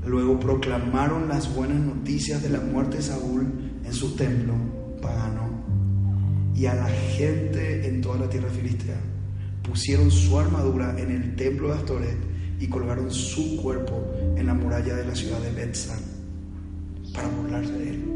[0.06, 3.48] Luego proclamaron las buenas noticias de la muerte de Saúl
[3.84, 4.54] en su templo
[5.02, 5.48] pagano
[6.54, 9.00] y a la gente en toda la tierra filistea.
[9.64, 12.18] Pusieron su armadura en el templo de Astoret
[12.60, 15.98] y colgaron su cuerpo en la muralla de la ciudad de Betzan
[17.12, 18.07] para burlarse de él.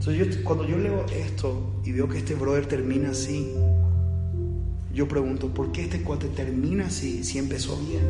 [0.00, 3.52] Entonces yo, cuando yo leo esto y veo que este brother termina así,
[4.94, 8.00] yo pregunto, ¿por qué este cuate termina así si empezó bien?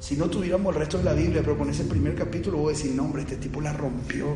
[0.00, 2.76] Si no tuviéramos el resto de la Biblia, pero con ese primer capítulo voy a
[2.76, 4.26] decir, no, hombre, este tipo la rompió.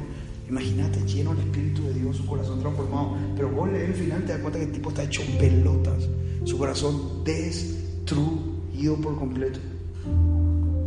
[0.48, 3.16] Imagínate, lleno del Espíritu de Dios, su corazón transformado.
[3.34, 6.08] Pero vos lees el final, te das cuenta que el tipo está hecho pelotas.
[6.44, 9.58] Su corazón destruido por completo.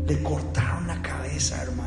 [0.07, 1.86] Le cortaron la cabeza, hermano.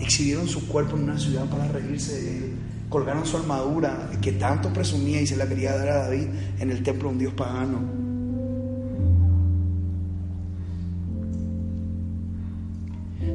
[0.00, 2.52] Exhibieron su cuerpo en una ciudad para reírse de él.
[2.88, 6.82] Colgaron su armadura que tanto presumía y se la quería dar a David en el
[6.82, 8.06] templo de un dios pagano.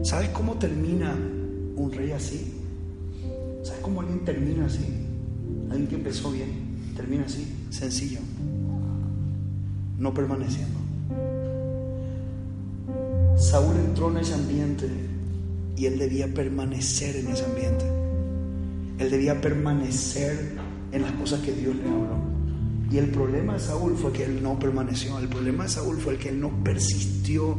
[0.04, 1.16] ¿Sabes cómo termina
[1.76, 2.54] un rey así?
[3.64, 4.86] ¿Sabes cómo alguien termina así?
[5.70, 8.20] Alguien que empezó bien, termina así, sencillo,
[9.98, 10.80] no permaneciendo.
[13.38, 14.88] Saúl entró en ese ambiente
[15.76, 17.86] y él debía permanecer en ese ambiente.
[19.00, 20.58] Él debía permanecer
[20.92, 22.32] en las cosas que Dios le habló.
[22.92, 25.18] Y el problema de Saúl fue que él no permaneció.
[25.18, 27.58] El problema de Saúl fue el que él no persistió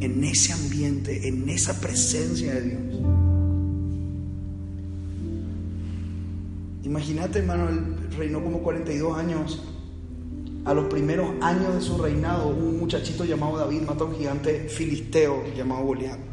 [0.00, 3.00] en ese ambiente, en esa presencia de Dios.
[6.82, 9.62] Imagínate, hermano, él reinó como 42 años.
[10.64, 14.68] A los primeros años de su reinado, un muchachito llamado David mató a un gigante
[14.68, 16.31] filisteo llamado Goliat.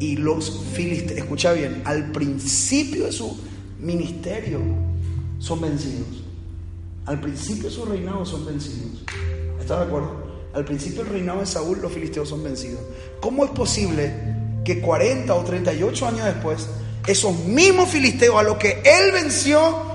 [0.00, 3.36] Y los filisteos, escucha bien, al principio de su
[3.78, 4.60] ministerio
[5.38, 6.24] son vencidos.
[7.06, 9.04] Al principio de su reinado son vencidos.
[9.60, 10.24] ¿Estás de acuerdo?
[10.54, 12.80] Al principio del reinado de Saúl los filisteos son vencidos.
[13.20, 14.12] ¿Cómo es posible
[14.64, 16.68] que 40 o 38 años después,
[17.06, 19.94] esos mismos filisteos a los que él venció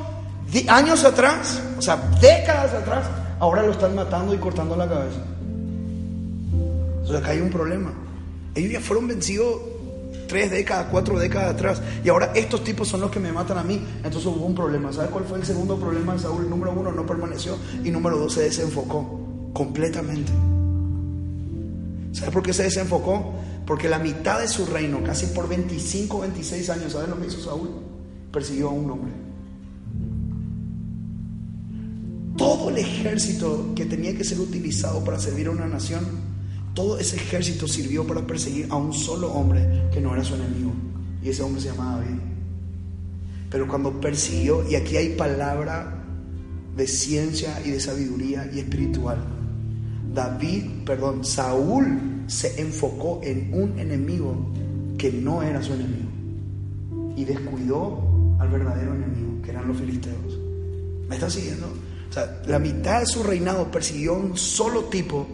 [0.68, 3.08] años atrás, o sea, décadas atrás,
[3.40, 5.20] ahora lo están matando y cortando la cabeza?
[6.52, 7.94] Entonces acá hay un problema.
[8.54, 9.60] Ellos ya fueron vencidos
[10.30, 11.82] tres décadas, cuatro décadas atrás.
[12.06, 13.84] Y ahora estos tipos son los que me matan a mí.
[13.98, 14.94] Entonces hubo un problema.
[14.94, 16.50] ¿Sabes cuál fue el segundo problema de Saúl?
[16.50, 17.58] Número uno, no permaneció.
[17.84, 20.32] Y número dos, se desenfocó completamente.
[22.14, 23.34] ¿Sabes por qué se desenfocó?
[23.66, 27.42] Porque la mitad de su reino, casi por 25, 26 años, ¿sabes lo que hizo
[27.42, 27.70] Saúl?
[28.32, 29.12] Persiguió a un hombre.
[32.38, 36.06] Todo el ejército que tenía que ser utilizado para servir a una nación,
[36.74, 40.72] todo ese ejército sirvió para perseguir a un solo hombre que no era su enemigo.
[41.22, 42.20] Y ese hombre se llamaba David.
[43.50, 46.04] Pero cuando persiguió, y aquí hay palabra
[46.76, 49.18] de ciencia y de sabiduría y espiritual,
[50.14, 54.36] David, perdón, Saúl se enfocó en un enemigo
[54.98, 56.10] que no era su enemigo
[57.16, 60.40] y descuidó al verdadero enemigo, que eran los filisteos.
[61.08, 61.68] ¿Me están siguiendo?
[62.10, 65.28] O sea, la mitad de su reinado persiguió a un solo tipo,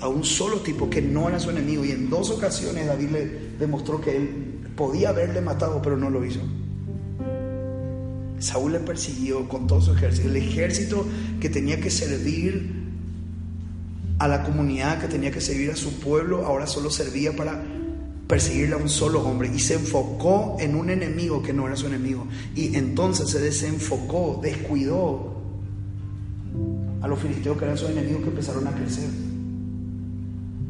[0.00, 1.84] a un solo tipo que no era su enemigo.
[1.84, 3.26] Y en dos ocasiones David le
[3.58, 6.40] demostró que él podía haberle matado, pero no lo hizo.
[8.38, 10.28] Saúl le persiguió con todo su ejército.
[10.28, 11.06] El ejército
[11.40, 12.84] que tenía que servir
[14.18, 17.62] a la comunidad, que tenía que servir a su pueblo, ahora solo servía para
[18.26, 21.86] perseguirle a un solo hombre y se enfocó en un enemigo que no era su
[21.86, 22.26] enemigo.
[22.54, 25.34] Y entonces se desenfocó, descuidó
[27.00, 29.08] a los filisteos que eran sus enemigos que empezaron a crecer.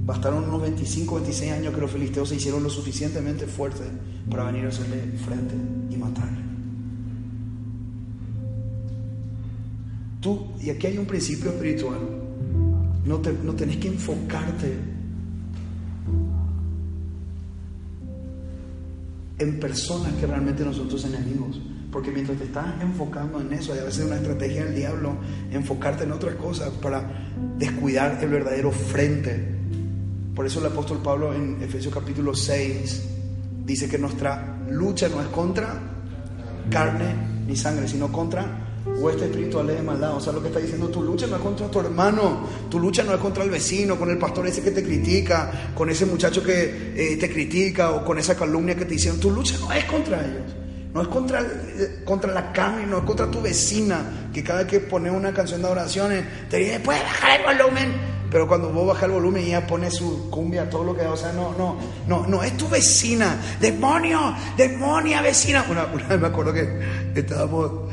[0.05, 3.87] Bastaron unos 25, 26 años que los filisteos se hicieron lo suficientemente fuertes
[4.31, 5.55] para venir a hacerle frente
[5.91, 6.39] y matarle.
[10.21, 11.99] Tú, y aquí hay un principio espiritual,
[13.05, 14.75] no, te, no tenés que enfocarte
[19.39, 21.61] en personas que realmente no son tus enemigos.
[21.91, 25.17] Porque mientras te estás enfocando en eso, hay a veces una estrategia del diablo,
[25.53, 29.64] enfocarte en otras cosas para descuidar el verdadero frente.
[30.35, 33.03] Por eso el apóstol Pablo en Efesios capítulo 6
[33.65, 35.81] dice que nuestra lucha no es contra
[36.69, 37.15] carne
[37.47, 40.17] ni sangre, sino contra huestes espirituales de maldad.
[40.17, 43.05] O sea, lo que está diciendo, tu lucha no es contra tu hermano, tu lucha
[43.05, 46.43] no es contra el vecino, con el pastor ese que te critica, con ese muchacho
[46.43, 49.21] que eh, te critica o con esa calumnia que te hicieron.
[49.21, 50.64] Tu lucha no es contra ellos.
[50.95, 51.45] No es contra,
[52.05, 55.61] contra la carne, no es contra tu vecina, que cada vez que pone una canción
[55.61, 58.15] de oraciones te dice, puedes bajar el volumen.
[58.31, 61.17] Pero cuando vos bajas el volumen ella pone su cumbia, todo lo que da, o
[61.17, 61.77] sea, no, no,
[62.07, 65.67] no, no, es tu vecina, demonio, demonia vecina.
[65.69, 66.69] Una, vez me acuerdo que
[67.15, 67.93] estábamos,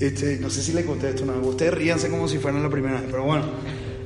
[0.00, 2.70] este, no sé si le conté esto una vez, ustedes ríanse como si fueran la
[2.70, 3.44] primera vez, pero bueno,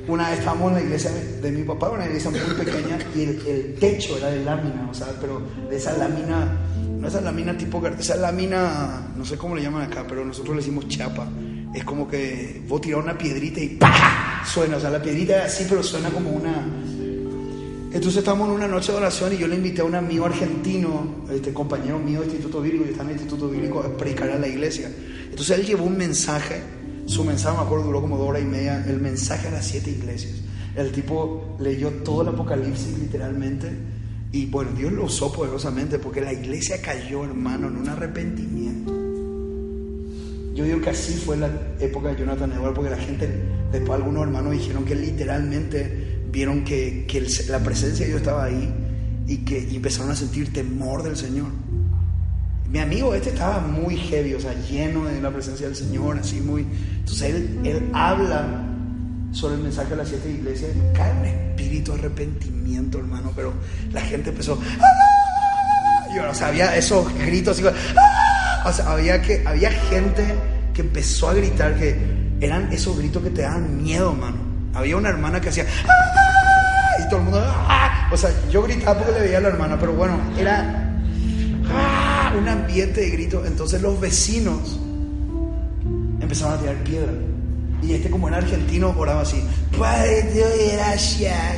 [0.07, 3.47] una vez estábamos en la iglesia de mi papá, una iglesia muy pequeña, y el,
[3.47, 6.57] el techo era de lámina, o sea, pero de esa lámina,
[7.05, 10.61] no esa lámina tipo, esa lámina, no sé cómo le llaman acá, pero nosotros le
[10.63, 11.27] decimos chapa.
[11.71, 14.43] Es como que vos tirás una piedrita y ¡pah!
[14.43, 16.65] Suena, o sea, la piedrita es así, pero suena como una...
[17.91, 21.25] Entonces estamos en una noche de oración y yo le invité a un amigo argentino,
[21.31, 24.39] este compañero mío de Instituto Bíblico, que está en el Instituto Bíblico, a predicar a
[24.39, 24.91] la iglesia.
[25.29, 26.59] Entonces él llevó un mensaje,
[27.05, 29.91] su mensaje, me acuerdo, duró como dos horas y media, el mensaje a las siete
[29.91, 30.41] iglesias.
[30.75, 33.94] El tipo leyó todo el Apocalipsis literalmente
[34.35, 38.91] y bueno, Dios lo usó poderosamente porque la iglesia cayó, hermano, en un arrepentimiento.
[40.53, 43.29] Yo digo que así fue la época de Jonathan Edwards porque la gente,
[43.71, 48.73] después algunos hermanos dijeron que literalmente vieron que, que la presencia de Dios estaba ahí
[49.25, 51.47] y que empezaron a sentir temor del Señor.
[52.69, 56.41] Mi amigo este estaba muy heavy, o sea, lleno de la presencia del Señor, así
[56.41, 56.67] muy...
[56.99, 58.64] Entonces él, él habla
[59.35, 63.53] sobre el mensaje de las siete iglesias cae un espíritu de arrepentimiento, hermano, pero
[63.91, 64.57] la gente empezó...
[64.79, 66.07] ¡Ah!
[66.15, 67.67] Y, o sea, había esos gritos así,
[67.97, 68.63] ¡Ah!
[68.65, 70.23] o sea, había, que, había gente
[70.73, 71.97] que empezó a gritar que
[72.39, 74.37] eran esos gritos que te daban miedo, hermano.
[74.73, 75.65] Había una hermana que hacía...
[75.85, 77.03] ¡Ah!
[77.05, 77.43] Y todo el mundo...
[77.45, 78.09] ¡Ah!
[78.13, 81.01] O sea, yo gritaba porque le veía a la hermana, pero bueno, era
[82.37, 83.45] un ambiente de grito.
[83.45, 84.79] Entonces los vecinos
[86.21, 87.11] empezaron a tirar piedra.
[87.87, 89.43] Y este, como era argentino, oraba así:
[89.77, 91.57] Padre, te doy gracias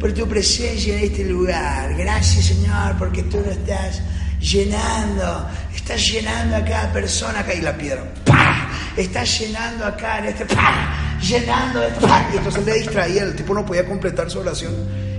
[0.00, 1.94] por tu presencia en este lugar.
[1.96, 4.02] Gracias, Señor, porque tú lo estás
[4.40, 5.46] llenando.
[5.74, 7.54] Estás llenando a cada persona acá.
[7.54, 8.68] Y la piedra, ¡pah!
[8.96, 11.18] Estás llenando acá en este, ¡pah!
[11.20, 12.08] Llenando esto.
[12.32, 14.72] Y entonces le distraía, el tipo no podía completar su oración.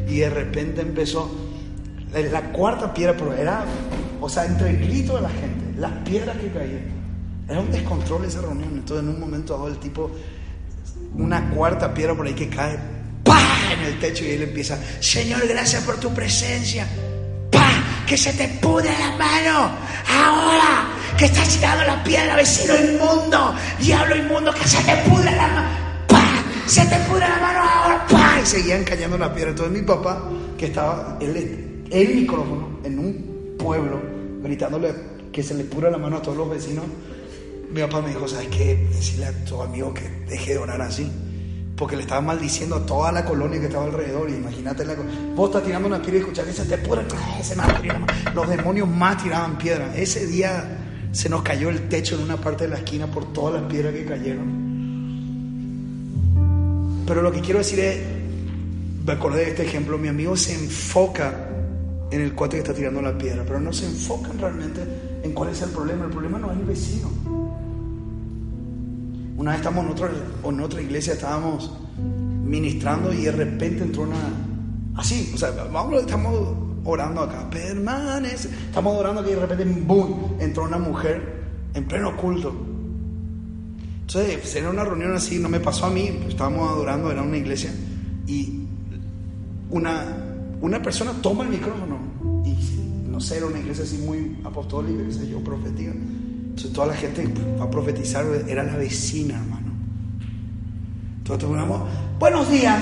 [0.08, 1.34] Y de repente empezó
[2.12, 3.64] la, la cuarta piedra, pero era,
[4.20, 7.04] o sea, entre el grito de la gente, las piedras que caían.
[7.48, 8.70] Era un descontrol esa reunión.
[8.74, 10.12] Entonces, en un momento dado, el tipo,
[11.18, 12.78] una cuarta piedra por ahí que cae,
[13.24, 13.74] ¡pah!
[13.74, 16.88] en el techo y él empieza: Señor, gracias por tu presencia.
[17.52, 18.06] ¡Pah!
[18.08, 19.72] Que se te pudre la mano.
[20.08, 25.48] Ahora que estás tirando la piedra, vecino inmundo, diablo inmundo, que se te pudre la
[25.48, 25.68] mano.
[26.08, 26.44] ¡Pah!
[26.66, 28.08] Se te pudre la mano ahora.
[28.08, 28.40] ¡Pah!
[28.42, 29.52] Y seguían cayendo la piedra.
[29.52, 34.02] Entonces, mi papá, que estaba, él, el micrófono en un pueblo,
[34.42, 34.94] gritándole
[35.32, 36.86] que se le pudra la mano a todos los vecinos.
[37.72, 38.88] Mi papá me dijo, ¿sabes qué?
[38.92, 41.12] Decirle a tu amigo que deje de orar así.
[41.76, 44.30] Porque le estaba maldiciendo a toda la colonia que estaba alrededor.
[44.30, 44.96] Y imagínate, la,
[45.36, 47.04] vos estás tirando una piedra y escuchás que se te pudre.
[47.36, 48.02] ¡ay, se me va a tirar!
[48.36, 49.96] Los demonios más tiraban piedra.
[49.96, 50.80] Ese día
[51.12, 53.94] se nos cayó el techo en una parte de la esquina por todas las piedras
[53.94, 54.64] que cayeron.
[57.06, 58.02] Pero lo que quiero decir es,
[59.06, 61.50] me acordé de este ejemplo, mi amigo se enfoca
[62.10, 64.82] en el cuate que está tirando la piedra, pero no se enfocan realmente
[65.24, 66.06] en cuál es el problema.
[66.06, 67.10] El problema no es el vecino.
[69.36, 70.10] Una vez estamos en, otro,
[70.44, 71.72] en otra iglesia, estábamos
[72.44, 74.16] ministrando y de repente entró una...
[74.96, 76.56] Así, o sea, vamos, estamos
[76.86, 78.50] orando acá, permanece.
[78.68, 80.36] Estamos orando aquí y de repente, ¡boom!
[80.40, 82.54] Entró una mujer en pleno culto.
[84.02, 87.74] Entonces, era una reunión así, no me pasó a mí, estábamos adorando, era una iglesia,
[88.28, 88.60] y
[89.72, 90.04] una,
[90.62, 91.98] una persona toma el micrófono,
[92.46, 95.94] y no sé, era una iglesia así muy apostólica, qué sé yo, profética.
[96.54, 97.28] Entonces toda la gente
[97.60, 99.72] va a profetizar, era la vecina, hermano.
[101.18, 101.82] Entonces ponemos,
[102.20, 102.80] buenos días.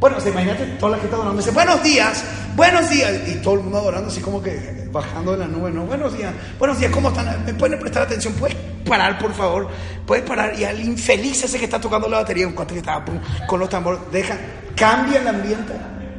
[0.00, 2.24] Bueno, se imagínate toda la gente adorando, dice, buenos días,
[2.56, 3.28] buenos días.
[3.28, 5.84] Y todo el mundo adorando así como que bajando de la nube, ¿no?
[5.84, 7.44] Buenos días, buenos días, ¿cómo están?
[7.44, 8.32] ¿Me pueden prestar atención?
[8.32, 8.56] ¿Puedes
[8.88, 9.68] parar, por favor?
[10.06, 10.58] ¿Puedes parar?
[10.58, 13.04] Y al infeliz ese que está tocando la batería, un cuate que estaba
[13.46, 14.38] con los tambores, deja,
[14.74, 15.74] cambia el ambiente.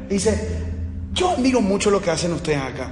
[0.08, 0.58] Dice,
[1.12, 2.88] yo admiro mucho lo que hacen ustedes acá.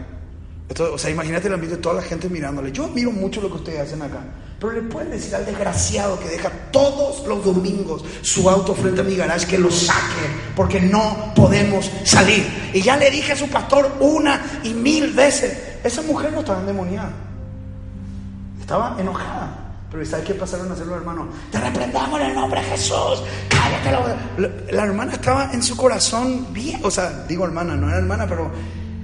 [0.68, 2.72] O sea, imagínate el ambiente de toda la gente mirándole.
[2.72, 4.20] Yo admiro mucho lo que ustedes hacen acá.
[4.58, 9.04] Pero le pueden decir al desgraciado que deja todos los domingos su auto frente a
[9.04, 12.46] mi garage que lo saque porque no podemos salir.
[12.72, 16.60] Y ya le dije a su pastor una y mil veces, esa mujer no estaba
[16.60, 17.10] endemoniada.
[18.60, 19.58] Estaba enojada.
[19.90, 21.02] Pero ¿sabes qué pasaron a hacer los?
[21.50, 23.22] Te reprendamos en el nombre de Jesús.
[23.48, 24.16] Cállate.
[24.38, 26.80] La, la hermana estaba en su corazón bien.
[26.84, 28.50] O sea, digo hermana, no era hermana, pero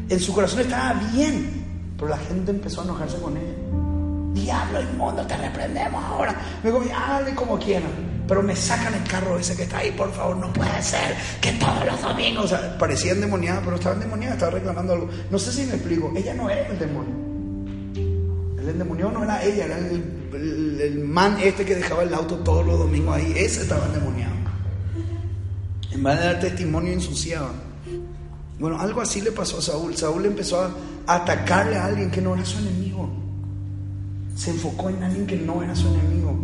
[0.09, 1.67] en su corazón estaba bien.
[1.97, 3.55] Pero la gente empezó a enojarse con ella.
[4.33, 6.35] Diablo inmundo, te reprendemos ahora.
[6.63, 7.91] Me digo, hable como quieran.
[8.29, 10.37] Pero me sacan el carro ese que está ahí, por favor.
[10.37, 12.45] No puede ser que todos los domingos.
[12.45, 15.09] O sea, parecía endemoniada, pero estaba endemoniada, estaba reclamando algo.
[15.31, 16.13] No sé si me explico.
[16.15, 17.15] Ella no era el demonio.
[18.61, 22.79] El endemoniado no era ella, era el man este que dejaba el auto todos los
[22.79, 23.33] domingos ahí.
[23.35, 24.35] Ese estaba endemoniado.
[25.91, 27.51] En vez de dar testimonio, ensuciaba.
[28.59, 29.97] Bueno, algo así le pasó a Saúl.
[29.97, 30.75] Saúl empezó a
[31.07, 33.09] atacarle a alguien que no era su enemigo.
[34.35, 36.37] Se enfocó en alguien que no era su enemigo.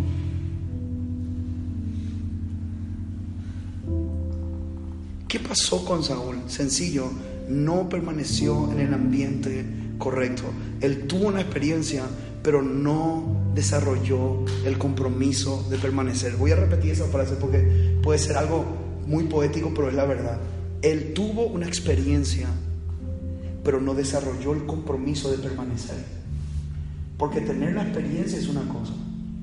[5.28, 6.36] ¿Qué pasó con Saúl?
[6.46, 7.10] Sencillo,
[7.48, 9.64] no permaneció en el ambiente
[9.98, 10.44] correcto.
[10.80, 12.04] Él tuvo una experiencia,
[12.42, 16.36] pero no desarrolló el compromiso de permanecer.
[16.36, 18.64] Voy a repetir esa frase porque puede ser algo
[19.06, 20.38] muy poético, pero es la verdad.
[20.84, 22.46] Él tuvo una experiencia,
[23.64, 25.96] pero no desarrolló el compromiso de permanecer.
[27.16, 28.92] Porque tener la experiencia es una cosa,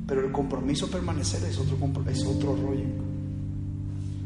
[0.06, 1.78] pero el compromiso de permanecer es otro,
[2.12, 2.86] es otro rollo.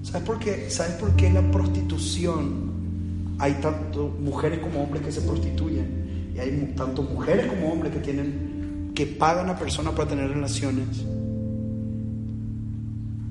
[0.03, 0.69] ¿Sabes por qué?
[0.69, 6.33] ¿Sabes por qué la prostitución hay tanto mujeres como hombres que se prostituyen?
[6.35, 11.05] Y hay tanto mujeres como hombres que tienen que pagan a personas para tener relaciones.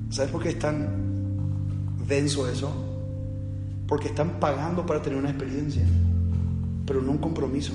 [0.09, 0.89] ¿Sabes por qué es tan
[2.07, 2.84] denso eso?
[3.87, 5.83] Porque están pagando para tener una experiencia,
[6.85, 7.73] pero no un compromiso.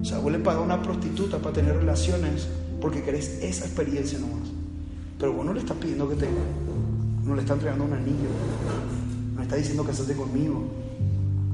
[0.00, 2.48] O sea, vos le pagas a una prostituta para tener relaciones
[2.80, 4.50] porque querés esa experiencia nomás.
[5.18, 6.28] Pero vos no le estás pidiendo que te.
[7.24, 8.28] No le estás entregando un anillo.
[9.32, 10.62] No le estás diciendo casate conmigo.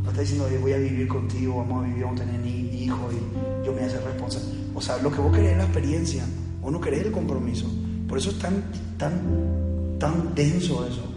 [0.02, 3.64] No está diciendo voy a vivir contigo, vamos a vivir, vamos a tener hijos y
[3.64, 4.48] yo me voy a hacer responsable.
[4.74, 6.24] O sea, lo que vos querés es la experiencia.
[6.60, 7.66] Vos no querés el compromiso.
[8.08, 8.64] Por eso es tan,
[8.98, 11.09] tan, tan denso eso.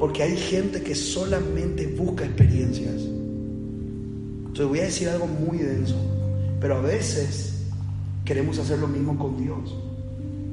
[0.00, 3.02] Porque hay gente que solamente busca experiencias.
[4.46, 5.94] Entonces voy a decir algo muy denso,
[6.58, 7.66] pero a veces
[8.24, 9.76] queremos hacer lo mismo con Dios.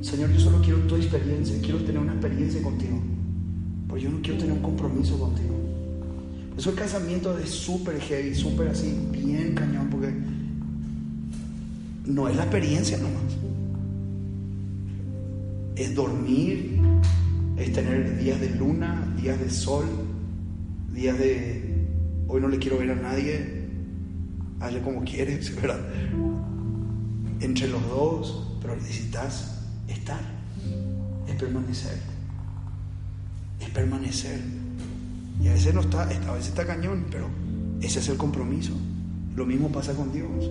[0.01, 2.99] Señor, yo solo quiero tu experiencia, quiero tener una experiencia contigo,
[3.87, 5.55] pero yo no quiero tener un compromiso contigo.
[6.49, 10.13] Por eso el casamiento es súper heavy, súper así, bien cañón, porque
[12.05, 13.37] no es la experiencia nomás.
[15.77, 16.81] Es dormir,
[17.57, 19.85] es tener días de luna, días de sol,
[20.93, 21.87] días de
[22.27, 23.67] hoy no le quiero ver a nadie,
[24.59, 25.79] hazle como quieres, ¿verdad?
[27.39, 30.21] Entre los dos, pero necesitas estar,
[31.27, 31.97] es permanecer,
[33.59, 34.39] es permanecer.
[35.41, 37.27] Y a veces no está, a veces está cañón, pero
[37.81, 38.73] ese es el compromiso.
[39.35, 40.49] Lo mismo pasa con Dios.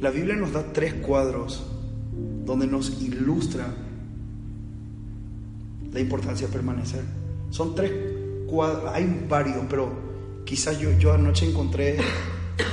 [0.00, 1.62] La Biblia nos da tres cuadros
[2.50, 3.64] donde nos ilustra
[5.92, 7.02] la importancia de permanecer.
[7.50, 7.92] Son tres
[8.48, 9.92] cuadros, hay varios, pero
[10.44, 11.98] quizás yo, anoche encontré,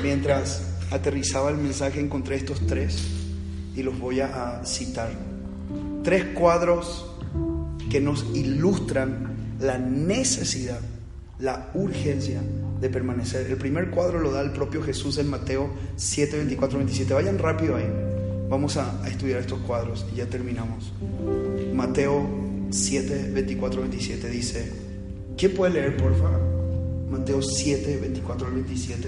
[0.02, 2.98] mientras aterrizaba el mensaje, encontré estos tres
[3.76, 5.12] y los voy a, a citar.
[6.04, 7.06] Tres cuadros
[7.88, 10.80] que nos ilustran la necesidad,
[11.38, 12.42] la urgencia
[12.82, 13.46] de permanecer.
[13.46, 17.14] El primer cuadro lo da el propio Jesús en Mateo 7, 24, 27.
[17.14, 18.17] Vayan rápido ahí.
[18.50, 20.92] Vamos a, a estudiar estos cuadros y ya terminamos.
[21.74, 22.28] Mateo
[22.70, 24.72] 7, 24, 27 dice,
[25.38, 26.40] ¿quién puede leer, por favor?
[27.12, 29.08] Mateo 7, 24 al 27.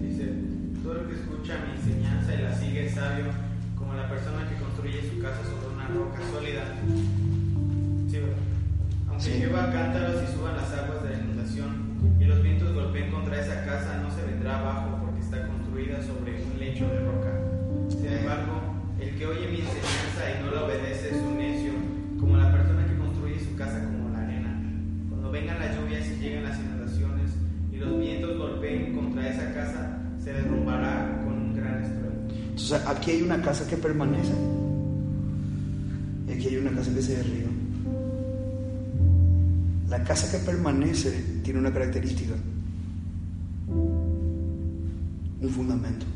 [0.00, 0.32] Dice,
[0.82, 3.24] todo el que escucha mi enseñanza y la sigue es sabio,
[3.76, 6.64] como la persona que construye su casa sobre una roca sólida.
[8.10, 8.36] Sí, ¿verdad?
[9.08, 9.38] Aunque Sí.
[9.40, 11.70] llueva cántaros y suban las aguas de la inundación
[12.20, 14.98] y los vientos golpeen contra esa casa, no se vendrá abajo
[15.82, 17.32] construida sobre un lecho de roca.
[17.88, 18.60] Sin embargo,
[19.00, 21.72] el que oye mi enseñanza y no la obedece es un necio,
[22.20, 24.62] como la persona que construye su casa como la arena.
[25.08, 27.32] Cuando vengan las lluvias y lleguen las inundaciones
[27.72, 32.34] y los vientos golpeen contra esa casa, se derrumbará con un gran estruendo.
[32.50, 34.32] Entonces aquí hay una casa que permanece
[36.28, 37.50] y aquí hay una casa que se derriba.
[39.88, 41.10] La casa que permanece
[41.42, 42.34] tiene una característica
[45.46, 46.06] un fundamento.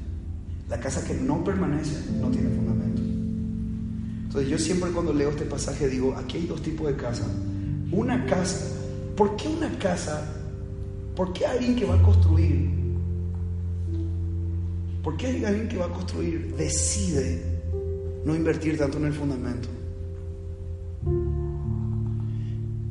[0.68, 3.02] La casa que no permanece no tiene fundamento.
[4.24, 7.24] Entonces yo siempre cuando leo este pasaje digo, aquí hay dos tipos de casa.
[7.92, 8.66] Una casa,
[9.16, 10.32] ¿por qué una casa?
[11.14, 12.68] ¿Por qué alguien que va a construir?
[15.02, 17.42] ¿Por qué alguien que va a construir decide
[18.24, 19.68] no invertir tanto en el fundamento?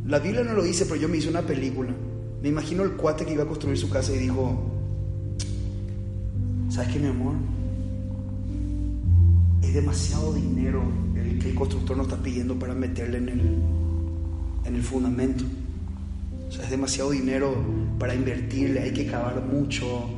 [0.08, 1.94] La Biblia no lo dice, pero yo me hice una película.
[2.42, 4.75] Me imagino el cuate que iba a construir su casa y dijo,
[6.70, 7.36] ¿sabes qué, mi amor?
[9.62, 10.84] Es demasiado dinero
[11.16, 13.58] el que el constructor nos está pidiendo para meterle en el,
[14.66, 15.44] en el fundamento.
[16.48, 17.56] O sea, es demasiado dinero
[17.98, 20.10] para invertirle, hay que cavar mucho,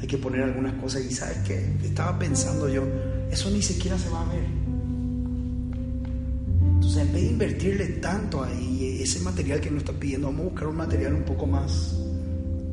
[0.00, 1.04] hay que poner algunas cosas.
[1.04, 1.76] Y ¿sabes qué?
[1.84, 2.82] Estaba pensando yo,
[3.30, 4.44] eso ni siquiera se va a ver.
[6.74, 10.48] Entonces, en vez de invertirle tanto ahí, ese material que nos está pidiendo, vamos a
[10.50, 11.96] buscar un material un poco más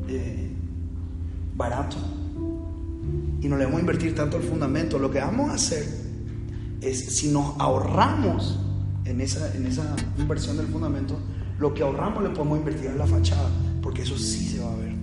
[0.08, 0.50] eh,
[1.56, 1.96] barato.
[3.44, 4.98] Y no le vamos a invertir tanto al fundamento.
[4.98, 5.86] Lo que vamos a hacer
[6.80, 8.58] es, si nos ahorramos
[9.04, 11.18] en esa, en esa inversión del fundamento,
[11.58, 13.50] lo que ahorramos le podemos invertir en la fachada,
[13.82, 14.94] porque eso sí se va a ver.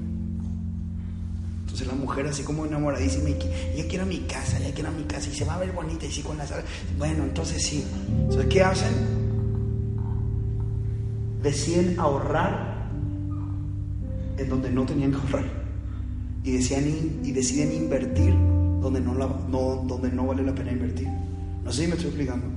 [1.59, 5.03] Entonces la mujer así como enamoradísima, y que, ella quiere mi casa, ella quiere mi
[5.03, 6.63] casa, y se va a ver bonita, y sí con la sala.
[6.97, 7.85] Bueno, entonces sí.
[8.23, 8.91] Entonces, ¿qué hacen?
[11.43, 12.89] Deciden ahorrar
[14.35, 15.60] en donde no tenían que ahorrar.
[16.43, 16.83] Y, decían,
[17.23, 18.33] y deciden invertir
[18.81, 21.07] donde no vale la pena invertir.
[21.63, 22.47] No sé si me estoy explicando.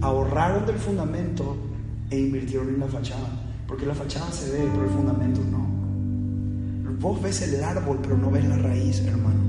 [0.00, 1.56] Ahorraron del fundamento
[2.10, 3.28] e invirtieron en la fachada.
[3.66, 5.72] Porque la fachada se ve, pero el fundamento no.
[7.00, 9.40] Vos ves el árbol, pero no ves la raíz, hermano.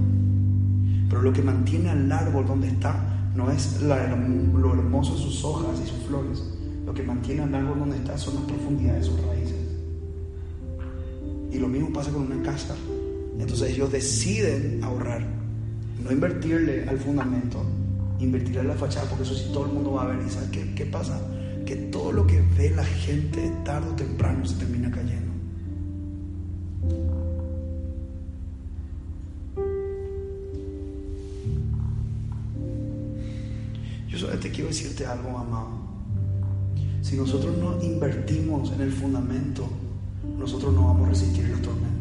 [1.07, 2.95] Pero lo que mantiene al árbol donde está
[3.35, 6.43] no es la, lo hermoso de sus hojas y sus flores.
[6.85, 9.57] Lo que mantiene al árbol donde está son las profundidades de sus raíces.
[11.51, 12.75] Y lo mismo pasa con una casa.
[13.39, 15.25] Entonces ellos deciden ahorrar,
[16.03, 17.63] no invertirle al fundamento,
[18.19, 20.25] invertirle a la fachada, porque eso sí todo el mundo va a ver.
[20.25, 21.19] ¿Y sabes qué, qué pasa?
[21.65, 25.34] Que todo lo que ve la gente tarde o temprano se termina cayendo.
[34.07, 35.69] Yo solo te quiero decirte algo, amado.
[37.01, 39.67] Si nosotros no invertimos en el fundamento,
[40.38, 41.92] nosotros no vamos a resistir las tormentas.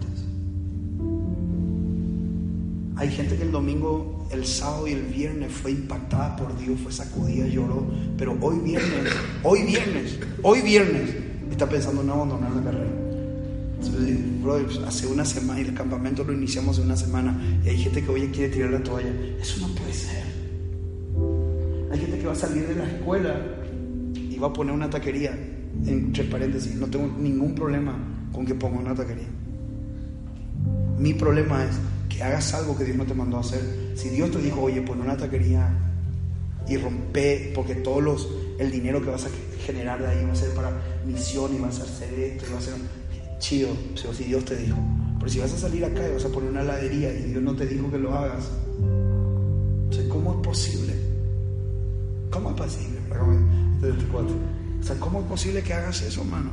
[3.02, 6.92] Hay gente que el domingo, el sábado y el viernes fue impactada por Dios, fue
[6.92, 7.84] sacudida, lloró,
[8.16, 11.10] pero hoy viernes, hoy viernes, hoy viernes
[11.50, 12.92] está pensando en abandonar la carrera.
[13.80, 18.04] Entonces, hace una semana y el campamento lo iniciamos hace una semana y hay gente
[18.04, 19.10] que hoy quiere tirar la toalla.
[19.40, 20.22] Eso no puede ser.
[21.90, 23.34] Hay gente que va a salir de la escuela
[24.14, 25.36] y va a poner una taquería,
[25.84, 27.98] entre paréntesis, no tengo ningún problema
[28.32, 29.26] con que ponga una taquería.
[31.00, 31.72] Mi problema es
[32.22, 33.92] hagas algo que Dios no te mandó a hacer.
[33.94, 35.68] Si Dios te dijo, oye, pon una taquería
[36.68, 39.28] y rompe, porque todos los, el dinero que vas a
[39.64, 40.70] generar de ahí va a ser para
[41.06, 42.74] misión y vas a hacer esto va a ser
[43.38, 43.70] chido,
[44.00, 44.78] pero si Dios te dijo.
[45.18, 47.54] Pero si vas a salir acá y vas a poner una heladería y Dios no
[47.54, 48.50] te dijo que lo hagas,
[50.08, 50.94] ¿cómo es posible?
[52.30, 52.98] ¿Cómo es posible?
[54.80, 56.50] O sea, ¿cómo es posible que hagas eso, hermano?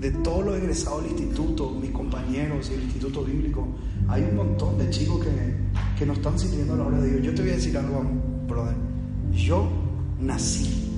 [0.00, 3.66] De todos los egresados del instituto, mis compañeros y el instituto bíblico,
[4.08, 5.30] hay un montón de chicos que,
[5.98, 7.22] que no están sirviendo a la hora de Dios.
[7.22, 8.02] Yo te voy a decir algo,
[8.46, 8.74] brother.
[9.32, 9.68] Yo
[10.20, 10.90] nací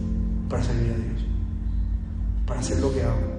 [0.49, 1.24] para servir a Dios,
[2.46, 3.38] para hacer lo que hago.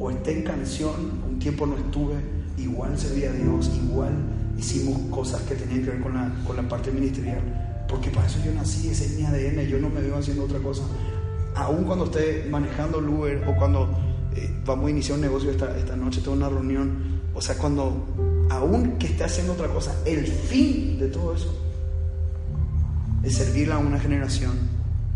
[0.00, 0.94] O esté en canción,
[1.28, 2.14] un tiempo no estuve,
[2.58, 4.12] igual serví a Dios, igual
[4.58, 7.86] hicimos cosas que tenían que ver con la, con la parte ministerial.
[7.88, 10.58] Porque para eso yo nací, ese es mi ADN, yo no me veo haciendo otra
[10.58, 10.82] cosa.
[11.54, 13.88] Aún cuando esté manejando el Uber o cuando
[14.34, 17.20] eh, vamos a iniciar un negocio esta, esta noche, tengo una reunión.
[17.34, 21.54] O sea, cuando, aún que esté haciendo otra cosa, el fin de todo eso
[23.22, 24.52] es servir a una generación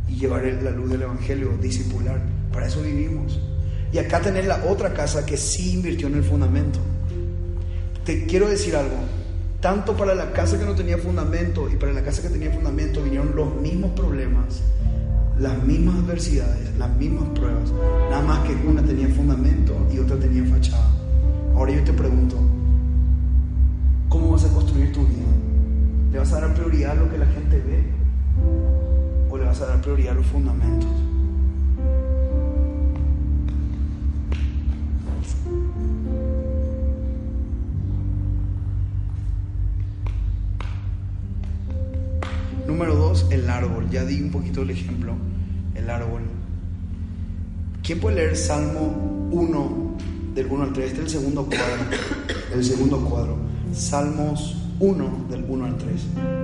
[0.09, 2.21] y llevar la luz del Evangelio, discipular.
[2.53, 3.41] Para eso vivimos.
[3.93, 6.79] Y acá tenés la otra casa que sí invirtió en el fundamento.
[8.05, 8.97] Te quiero decir algo.
[9.61, 13.03] Tanto para la casa que no tenía fundamento y para la casa que tenía fundamento
[13.03, 14.61] vinieron los mismos problemas,
[15.43, 17.73] las mismas adversidades, las mismas pruebas,
[18.09, 20.89] nada más que una tenía fundamento y otra tenía fachada.
[21.57, 22.37] Ahora yo te pregunto,
[24.09, 25.27] ¿cómo vas a construir tu vida?
[26.13, 27.85] ¿Le vas a dar prioridad a lo que la gente ve
[29.31, 30.91] o le vas a dar prioridad a los fundamentos?
[43.33, 45.15] El árbol, ya di un poquito el ejemplo,
[45.75, 46.23] el árbol.
[47.83, 49.97] ¿Quién puede leer Salmo 1
[50.35, 50.87] del 1 al 3?
[50.87, 51.85] Este es el segundo cuadro,
[52.55, 53.37] el segundo cuadro.
[53.73, 56.42] Salmos 1 del 1 al 3.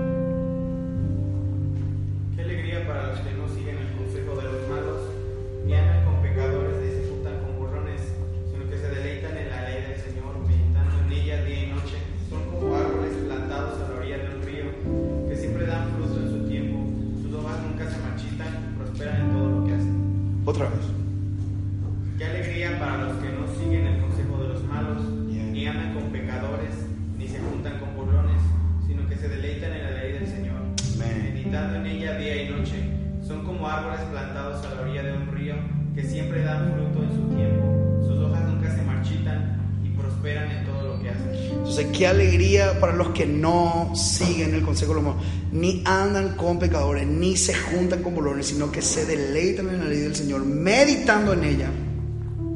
[43.94, 45.22] Siguen el consejo de los malos,
[45.52, 49.84] ni andan con pecadores, ni se juntan con bolones, sino que se deleitan en la
[49.84, 51.70] ley del Señor, meditando en ella.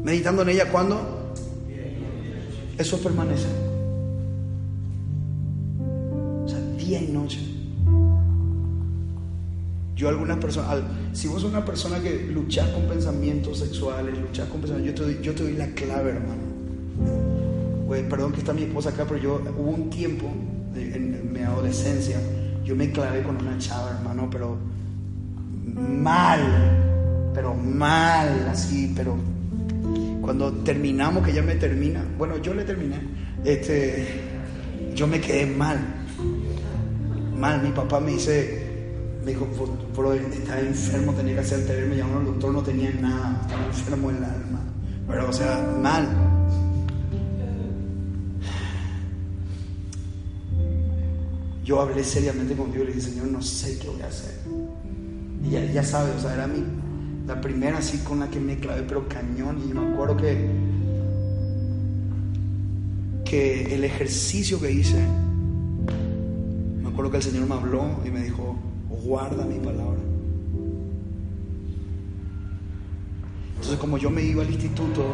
[0.05, 1.35] Meditando en ella, ¿cuándo?
[2.78, 3.47] Eso permanece.
[6.45, 7.39] O sea, día y noche.
[10.03, 14.61] Yo algunas personas, si vos sos una persona que luchas con pensamientos sexuales, luchas con
[14.61, 16.43] pensamientos, yo te doy, la clave, hermano.
[17.87, 20.26] Güey, perdón que está mi esposa acá, pero yo hubo un tiempo
[20.74, 21.11] en,
[21.53, 22.18] adolescencia,
[22.64, 24.57] yo me clavé con una chava, hermano, pero
[25.64, 26.40] mal,
[27.34, 29.16] pero mal, así, pero
[30.20, 32.96] cuando terminamos, que ella me termina, bueno, yo le terminé,
[33.44, 34.07] este,
[34.94, 35.78] yo me quedé mal,
[37.36, 37.62] mal.
[37.62, 38.62] Mi papá me dice,
[39.24, 42.62] me dijo, "Vos, bro, estaba enfermo, tenía que hacer TV, me llamó el doctor, no
[42.62, 44.61] tenía nada, estaba enfermo el alma,
[45.09, 46.32] pero o sea, mal.
[51.64, 54.34] Yo hablé seriamente con y le dije, Señor, no sé qué voy a hacer.
[55.44, 56.64] Y ya, ya sabe, o sea, era mi,
[57.26, 59.62] la primera así con la que me clavé, pero cañón.
[59.64, 60.50] Y me acuerdo que,
[63.24, 65.06] que el ejercicio que hice,
[66.82, 68.56] me acuerdo que el Señor me habló y me dijo,
[69.04, 70.00] guarda mi palabra.
[73.54, 75.04] Entonces como yo me iba al instituto,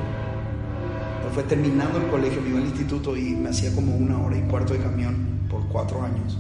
[1.35, 4.41] fue terminando el colegio, me iba al instituto y me hacía como una hora y
[4.49, 6.39] cuarto de camión por cuatro años.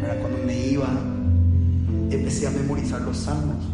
[0.00, 0.20] ¿verdad?
[0.20, 0.88] Cuando me iba,
[2.10, 3.64] empecé a memorizar los salmos.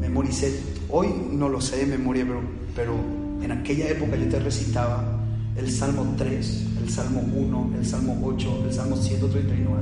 [0.00, 2.40] Memoricé, hoy no lo sé de memoria, pero,
[2.74, 2.94] pero
[3.42, 5.18] en aquella época yo te recitaba
[5.56, 9.80] el Salmo 3, el Salmo 1, el Salmo 8, el Salmo 139,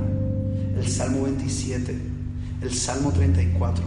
[0.77, 1.95] el Salmo 27,
[2.61, 3.83] el Salmo 34.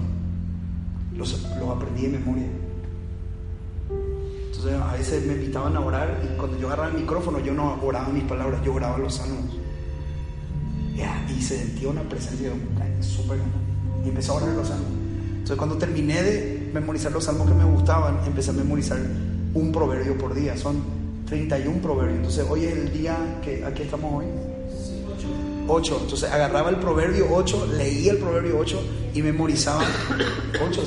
[1.16, 2.46] Los, los aprendí de memoria.
[4.62, 7.80] Entonces a veces me invitaban a orar y cuando yo agarraba el micrófono yo no
[7.82, 9.56] oraba mis palabras, yo oraba los salmos.
[10.94, 13.38] Ya, Y se sentía una presencia de un súper.
[14.04, 14.90] Y empecé a orar los salmos.
[15.30, 18.98] Entonces cuando terminé de memorizar los salmos que me gustaban, empecé a memorizar
[19.54, 20.54] un proverbio por día.
[20.58, 20.82] Son
[21.24, 22.18] 31 proverbios.
[22.18, 24.26] Entonces hoy es el día que aquí estamos hoy.
[25.68, 25.98] 8.
[26.02, 28.82] Entonces agarraba el proverbio 8, leía el proverbio 8
[29.14, 29.84] y memorizaba
[30.62, 30.84] 8.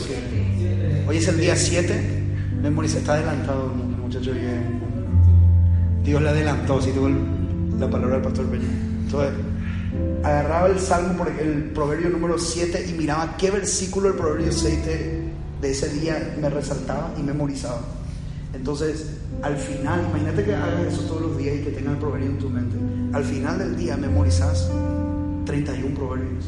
[1.07, 2.22] Hoy es el día 7.
[2.64, 4.32] Memoriza, está adelantado el muchacho.
[4.32, 7.09] y, Dios le adelantó, si tuvo
[7.78, 8.70] la palabra del pastor Peña.
[9.03, 9.34] Entonces,
[10.24, 14.86] agarraba el salmo, por el proverbio número 7 y miraba qué versículo del proverbio 6
[14.86, 15.24] de,
[15.61, 17.82] de ese día me resaltaba y memorizaba.
[18.53, 22.30] Entonces, al final, imagínate que hagas eso todos los días y que tengas el proverbio
[22.30, 22.78] en tu mente.
[23.11, 24.70] Al final del día memorizas
[25.45, 26.45] 31 proverbios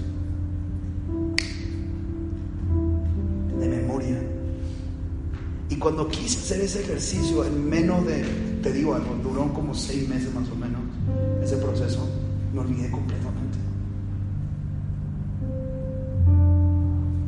[5.85, 8.23] cuando quise hacer ese ejercicio, en menos de,
[8.63, 10.81] te digo duró como seis meses más o menos
[11.43, 12.09] ese proceso,
[12.51, 13.59] me olvidé completamente.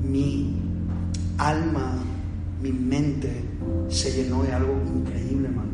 [0.02, 0.56] Mi
[1.38, 2.00] alma,
[2.60, 3.44] mi mente
[3.90, 5.70] se llenó de algo increíble, hermano.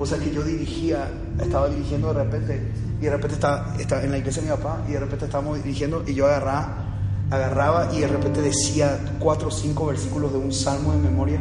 [0.00, 2.60] O sea que yo dirigía, estaba dirigiendo de repente,
[3.00, 5.62] y de repente estaba, estaba en la iglesia de mi papá, y de repente estábamos
[5.62, 6.92] dirigiendo, y yo agarraba,
[7.30, 11.40] agarraba y de repente decía cuatro o cinco versículos de un salmo de memoria.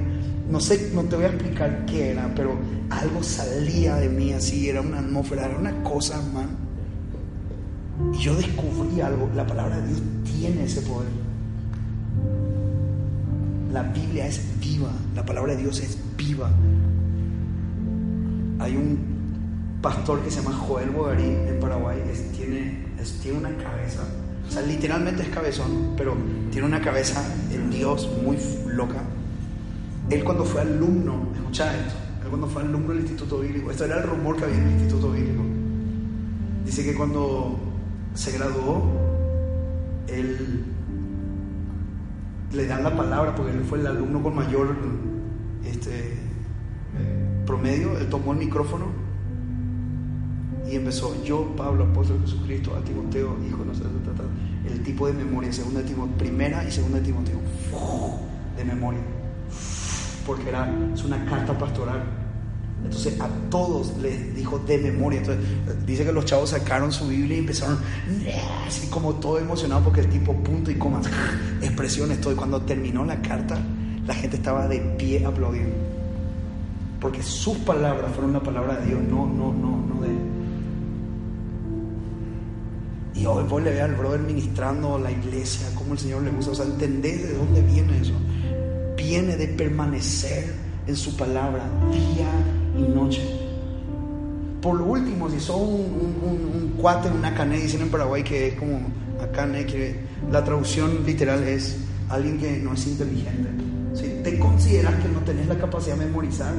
[0.52, 2.58] No sé, no te voy a explicar qué era, pero
[2.90, 6.50] algo salía de mí así, era una atmósfera, era una cosa, hermano.
[8.14, 11.08] Y yo descubrí algo, la palabra de Dios tiene ese poder.
[13.72, 16.52] La Biblia es viva, la palabra de Dios es viva.
[18.60, 21.98] Hay un pastor que se llama Joel Bogarín en Paraguay,
[22.36, 22.88] tiene,
[23.22, 24.04] tiene una cabeza,
[24.48, 26.14] o sea, literalmente es cabezón, pero
[26.52, 27.24] tiene una cabeza
[27.54, 29.02] en Dios muy loca.
[30.12, 33.98] Él cuando fue alumno, escucha esto, él cuando fue alumno del Instituto Bíblico, esto era
[33.98, 35.42] el rumor que había en el Instituto Bíblico,
[36.66, 37.58] dice que cuando
[38.14, 38.84] se graduó,
[40.08, 40.66] él
[42.52, 44.76] le dan la palabra porque él fue el alumno con mayor
[45.66, 46.18] este,
[47.46, 48.88] promedio, él tomó el micrófono
[50.70, 53.84] y empezó, yo, Pablo, apóstol de Jesucristo, a Timoteo, hijo, no sé,
[54.66, 57.40] el tipo de memoria, segunda de Timoteo, primera y segunda de Timoteo,
[58.58, 59.00] de memoria,
[60.26, 62.04] porque era, es una carta pastoral.
[62.84, 65.20] Entonces a todos les dijo de memoria.
[65.20, 65.46] Entonces
[65.86, 67.78] dice que los chavos sacaron su Biblia y empezaron
[68.68, 71.02] así como todo emocionado porque el tipo punto y coma,
[71.62, 72.34] expresiones, todo.
[72.34, 73.60] Y cuando terminó la carta,
[74.06, 75.76] la gente estaba de pie aplaudiendo.
[77.00, 80.18] Porque sus palabras fueron la palabra de Dios, no, no, no, no de él.
[83.16, 86.52] Y hoy vos le ve al brother ministrando la iglesia, cómo el Señor le usa.
[86.52, 88.14] O sea, entendés de dónde viene eso.
[89.12, 90.54] Viene de permanecer
[90.88, 92.32] en su palabra día
[92.78, 93.22] y noche.
[94.62, 98.48] Por lo último, si sos un, un, un, un una cané, dicen en Paraguay que
[98.48, 98.80] es como
[99.22, 100.00] acá, que
[100.32, 101.76] la traducción literal es
[102.08, 103.50] alguien que no es inteligente.
[103.96, 106.54] Si te consideras que no tenés la capacidad de memorizar,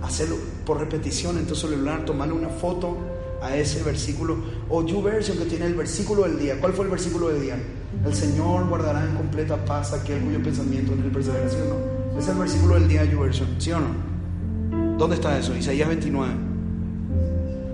[0.00, 2.96] hacerlo por repetición en tu celular, tomarle una foto
[3.42, 4.36] a ese versículo
[4.68, 6.60] o YouVersion que tiene el versículo del día.
[6.60, 7.58] ¿Cuál fue el versículo del día?
[8.04, 12.18] El Señor guardará en completa paz aquel cuyo pensamiento en él persevera, ¿sí no?
[12.18, 14.96] Es el versículo del día de YouVersion, ¿sí o no?
[14.98, 15.54] ¿Dónde está eso?
[15.54, 16.32] Isaías 29.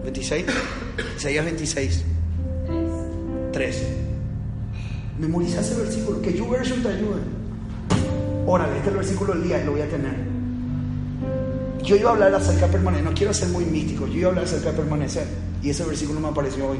[0.07, 0.45] ¿26?
[1.17, 2.05] Isaías 26.
[3.53, 3.87] 3.
[5.21, 7.21] Memoriza ese versículo, que YouVersion te ayude.
[8.47, 10.32] Órale, este es el versículo del día y lo voy a tener.
[11.83, 14.30] Yo iba a hablar acerca de permanecer, no quiero ser muy místico, yo iba a
[14.30, 15.26] hablar acerca de permanecer.
[15.62, 16.78] Y ese versículo me apareció hoy.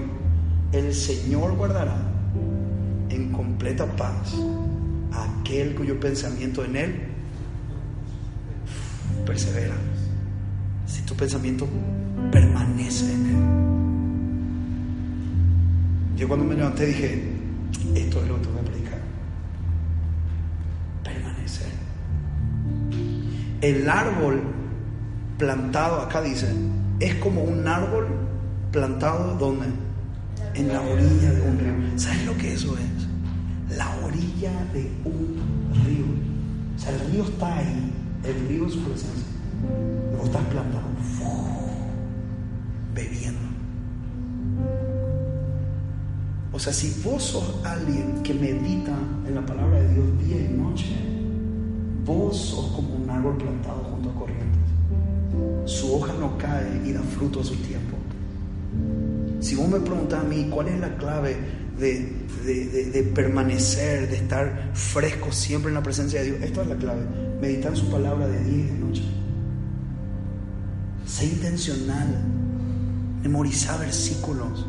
[0.73, 1.97] El Señor guardará
[3.09, 4.35] en completa paz
[5.13, 7.01] aquel cuyo pensamiento en Él
[9.27, 9.75] persevera.
[10.87, 11.69] Si tu pensamiento
[12.31, 13.37] permanece en Él.
[16.17, 17.25] Yo cuando me levanté dije,
[17.95, 19.01] esto es lo que tengo que predicar.
[21.03, 21.73] Permanecer.
[23.61, 24.62] El árbol
[25.43, 26.47] plantado, acá dice,
[27.01, 28.07] es como un árbol
[28.71, 29.67] plantado donde?
[30.55, 31.99] En la orilla de un río.
[31.99, 33.77] ¿Sabes lo que eso es?
[33.77, 36.05] La orilla de un río.
[36.77, 39.27] O sea, el río está ahí, el río en su presencia.
[40.17, 40.87] Vos estás plantado,
[42.95, 43.41] bebiendo.
[46.53, 50.55] O sea, si vos sos alguien que medita en la palabra de Dios día y
[50.55, 50.95] noche,
[52.07, 53.93] vos sos como un árbol plantado.
[55.65, 57.97] Su hoja no cae y da fruto a su tiempo.
[59.41, 61.37] Si vos me preguntás a mí cuál es la clave
[61.79, 67.03] de, permanecer, de estar fresco siempre en la presencia de Dios, esta es la clave.
[67.41, 69.03] Meditar su palabra de día y de noche.
[71.07, 72.09] Sé intencional.
[73.23, 74.67] Memorizar versículos.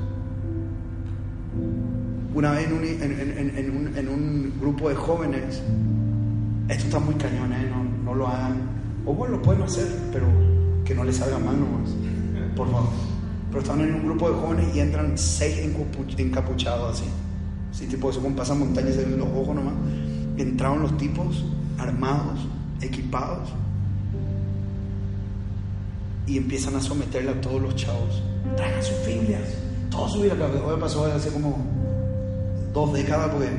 [2.33, 5.61] Una vez en un, grupo de jóvenes,
[6.67, 7.71] esto está muy cañón, ¿eh?
[8.03, 8.82] no lo hagan.
[9.05, 10.25] O bueno, lo pueden hacer, pero
[10.85, 11.89] que no les salga mal nomás,
[12.55, 12.89] por favor.
[13.49, 15.59] Pero estaban en un grupo de jóvenes y entran seis
[16.17, 17.09] encapuchados así.
[17.71, 19.73] Así tipo eso, como pasan montañas de los ojos nomás.
[20.37, 21.43] Entraron los tipos
[21.77, 22.39] armados,
[22.81, 23.49] equipados,
[26.25, 28.21] y empiezan a someterle a todos los chavos.
[28.55, 29.41] Traigan sus Biblias,
[29.89, 30.49] todos sus Biblias.
[30.65, 31.57] Hoy pasó hace como
[32.73, 33.49] dos décadas porque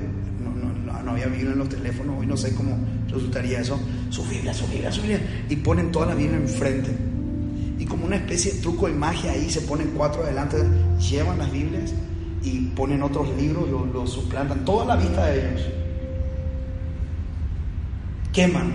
[0.42, 2.18] no, no, había Biblia en los teléfonos.
[2.18, 2.76] Hoy no sé cómo
[3.14, 3.78] resultaría eso.
[4.10, 5.44] Su Biblia, su Biblia, su Biblia.
[5.48, 6.90] Y ponen toda la Biblia enfrente.
[7.78, 10.58] Y como una especie de truco de magia ahí se ponen cuatro adelante,
[10.98, 11.92] llevan las Biblias
[12.42, 15.62] y ponen otros libros, los lo suplantan, toda la vista de ellos.
[18.32, 18.72] Queman,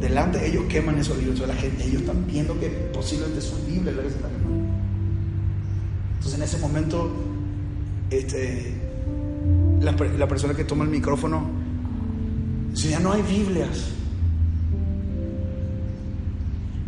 [0.00, 1.40] delante de ellos queman esos libros.
[1.40, 4.38] Entonces la gente, ellos están viendo que posiblemente son Biblia la que quemando.
[6.14, 7.10] Entonces en ese momento,
[8.10, 8.74] este,
[9.80, 11.55] la, la persona que toma el micrófono
[12.76, 13.92] dice, ya no hay Biblias.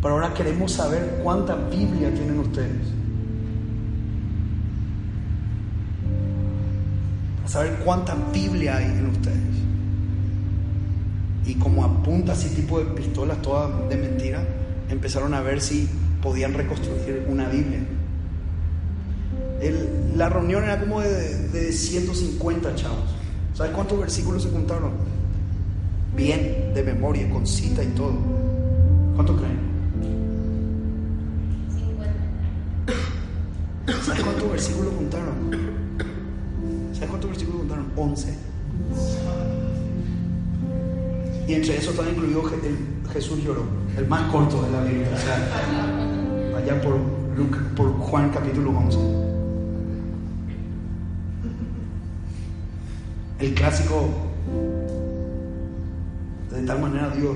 [0.01, 2.87] Pero ahora queremos saber cuánta Biblia tienen ustedes.
[7.45, 9.37] Saber cuánta Biblia hay en ustedes.
[11.45, 14.45] Y como apunta así tipo de pistolas todas de mentira,
[14.89, 15.89] empezaron a ver si
[16.21, 17.79] podían reconstruir una Biblia.
[19.59, 23.15] El, la reunión era como de, de 150 chavos.
[23.55, 25.18] ¿Sabes cuántos versículos se contaron?
[26.15, 28.15] Bien, de memoria, con cita y todo.
[29.15, 29.59] ¿Cuánto creen?
[34.03, 35.33] ¿Sabes cuántos versículos contaron?
[36.93, 37.91] ¿Sabes cuántos versículos contaron?
[37.95, 38.37] 11.
[41.47, 42.77] Y entre eso también incluyó el
[43.11, 43.63] Jesús lloró,
[43.97, 45.09] el más corto de la Biblia.
[45.13, 46.99] O sea, allá por,
[47.35, 48.97] Luke, por Juan capítulo 11.
[53.39, 54.09] El clásico,
[56.59, 57.35] de tal manera Dios,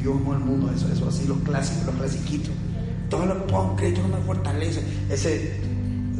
[0.00, 2.50] Dios amó al mundo, eso, eso así, los clásicos, los clasiquitos.
[3.08, 4.80] Todo lo pongo, Cristo no me fortalece.
[5.10, 5.60] Ese,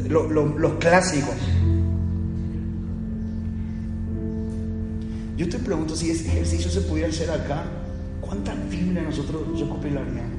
[0.07, 1.35] lo- los clásicos.
[5.37, 7.65] Yo te pregunto si ese ejercicio se pudiera hacer acá,
[8.21, 10.31] ¿cuántas Biblias nosotros recopilaríamos?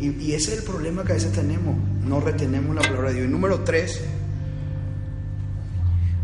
[0.00, 1.74] Y, y ese es el problema que a veces tenemos,
[2.04, 3.28] no retenemos la palabra de Dios.
[3.28, 4.00] Y número tres,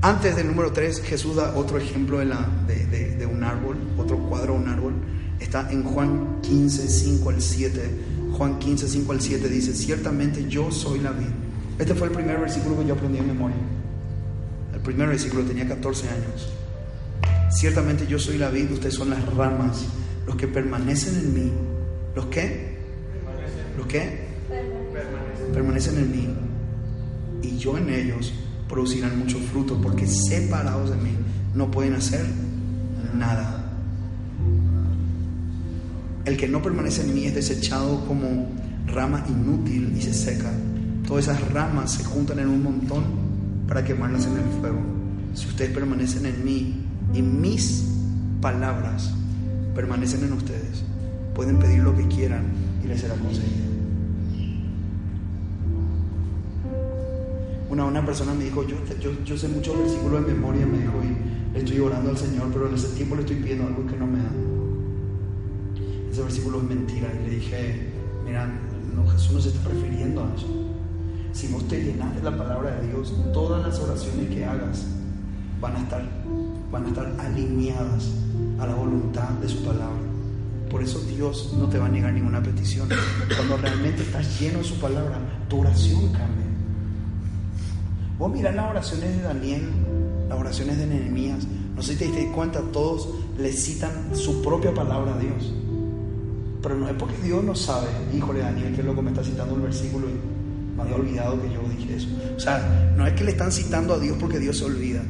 [0.03, 3.77] antes del número 3, Jesús da otro ejemplo de, la, de, de- de un árbol,
[3.97, 4.93] otro cuadro de un árbol.
[5.39, 7.91] Está en Juan 15, 5 al 7.
[8.37, 11.27] Juan 15, 5 al 7 dice, ciertamente yo soy la vid.
[11.79, 13.57] Este fue el primer versículo que yo aprendí en memoria.
[14.75, 16.49] El primer versículo tenía 14 años.
[17.51, 19.85] Ciertamente yo soy la vid, ustedes son las ramas,
[20.27, 21.53] los que permanecen en mí.
[22.17, 22.77] ¿Los qué?
[23.77, 24.21] ¿Los qué?
[25.53, 26.29] Permanecen en mí
[27.43, 28.33] y yo en ellos
[28.73, 31.11] producirán mucho fruto, porque separados de mí
[31.55, 32.25] no pueden hacer
[33.15, 33.71] nada.
[36.25, 38.49] El que no permanece en mí es desechado como
[38.87, 40.51] rama inútil y se seca.
[41.07, 43.05] Todas esas ramas se juntan en un montón
[43.69, 44.81] para quemarlas en el fuego.
[45.35, 47.85] Si ustedes permanecen en mí y mis
[48.41, 49.13] palabras
[49.75, 50.83] permanecen en ustedes,
[51.35, 52.45] pueden pedir lo que quieran
[52.83, 53.72] y les será concedido.
[57.73, 60.93] Una, una persona me dijo, yo, yo, yo sé muchos versículos de memoria, me dijo,
[61.03, 63.97] y le estoy orando al Señor, pero en ese tiempo le estoy pidiendo algo que
[63.97, 64.31] no me da.
[66.11, 67.11] Ese versículo es mentira.
[67.15, 67.89] Y le dije,
[68.27, 68.47] mira,
[68.95, 70.47] no, Jesús no se está refiriendo a eso.
[71.33, 74.85] Si vos te llenas de la palabra de Dios, todas las oraciones que hagas
[75.59, 76.07] van a estar,
[76.71, 78.13] van a estar alineadas
[78.59, 79.97] a la voluntad de su palabra.
[80.71, 82.87] Por eso Dios no te va a negar ninguna petición.
[83.35, 85.19] Cuando realmente estás lleno de su palabra,
[85.49, 86.42] tu oración cambia.
[88.23, 89.69] Vos mirás las oraciones de Daniel,
[90.29, 91.45] las oraciones de Nehemías,
[91.75, 95.53] no sé si te diste cuenta, todos le citan su propia palabra a Dios.
[96.63, 99.63] Pero no es porque Dios no sabe, híjole Daniel, que loco me está citando el
[99.63, 102.07] versículo y me había olvidado que yo dije eso.
[102.37, 105.03] O sea, no es que le están citando a Dios porque Dios se olvida,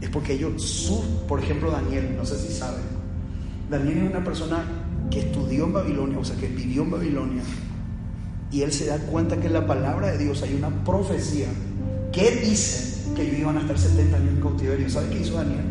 [0.00, 2.84] es porque ellos, su, por ejemplo Daniel, no sé si saben,
[3.68, 4.64] Daniel es una persona
[5.10, 7.42] que estudió en Babilonia, o sea, que vivió en Babilonia,
[8.52, 11.48] y él se da cuenta que en la palabra de Dios hay una profecía
[12.14, 14.88] que dice que ellos iban a estar 70 años en cautiverio.
[14.88, 15.64] ¿Sabe qué hizo Daniel?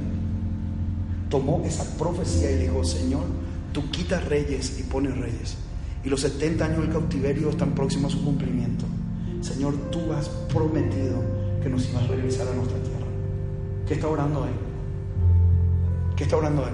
[1.29, 3.23] Tomó esa profecía y dijo, Señor,
[3.71, 5.55] tú quitas reyes y pones reyes.
[6.03, 8.85] Y los 70 años del cautiverio están próximos a su cumplimiento.
[9.41, 11.23] Señor, tú has prometido
[11.63, 13.07] que nos ibas a regresar a nuestra tierra.
[13.87, 14.51] ¿Qué está orando él?
[16.17, 16.73] ¿Qué está orando él?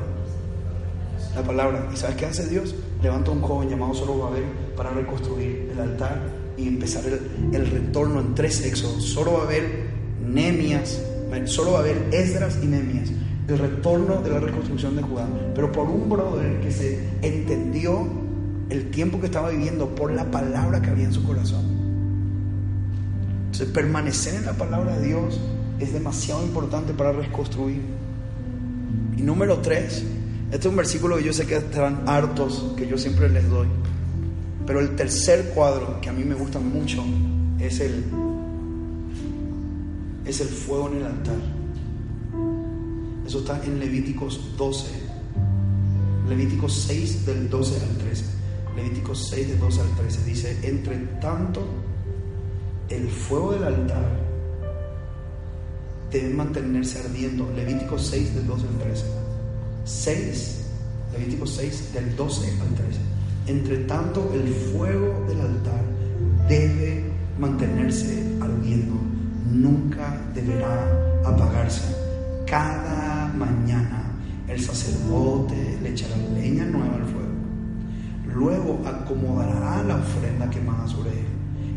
[1.35, 1.89] La palabra.
[1.93, 2.73] ¿Y sabes qué hace Dios?
[3.03, 4.45] Levanta un joven llamado Zorobabel
[4.75, 9.13] para reconstruir el altar y empezar el, retorno en tres éxodos.
[9.13, 9.63] Zorobabel,
[10.27, 11.01] Nehemías,
[11.47, 13.09] Zorobabel, Esdras y Nehemías.
[13.47, 15.27] El retorno de la reconstrucción de Judá.
[15.55, 18.07] Pero por un brother que se entendió
[18.69, 21.65] el tiempo que estaba viviendo por la palabra que había en su corazón.
[23.45, 25.39] Entonces, permanecer en la palabra de Dios
[25.79, 27.81] es demasiado importante para reconstruir.
[29.17, 30.03] Y número tres,
[30.51, 33.67] este es un versículo que yo sé que estarán hartos, que yo siempre les doy.
[34.69, 37.03] Pero el tercer cuadro que a mí me gusta mucho
[37.59, 38.05] es el,
[40.23, 41.37] es el fuego en el altar.
[43.25, 44.91] Eso está en Levíticos 12.
[46.27, 48.25] Levíticos 6 del 12 al 13.
[48.75, 51.65] Levíticos 6 del 12 al 13 dice, entre tanto,
[52.89, 54.19] el fuego del altar
[56.11, 57.51] debe mantenerse ardiendo.
[57.55, 59.05] Levíticos 6 del 12 al 13.
[59.85, 60.57] 6,
[61.13, 63.18] Levíticos 6 del 12 al 13.
[63.49, 65.81] Entre tanto, el fuego del altar
[66.47, 67.03] debe
[67.39, 68.93] mantenerse ardiendo.
[69.51, 70.85] Nunca deberá
[71.25, 71.81] apagarse.
[72.45, 74.03] Cada mañana
[74.47, 77.33] el sacerdote le echará leña nueva al fuego.
[78.35, 81.25] Luego acomodará la ofrenda quemada sobre él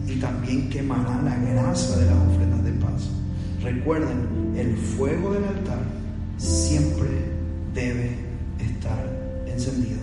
[0.08, 3.08] y también quemará la grasa de las ofrendas de paz.
[3.62, 5.80] Recuerden, el fuego del altar
[6.36, 7.08] siempre
[7.72, 8.14] debe
[8.60, 9.06] estar
[9.46, 10.00] encendido,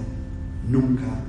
[0.68, 1.29] nunca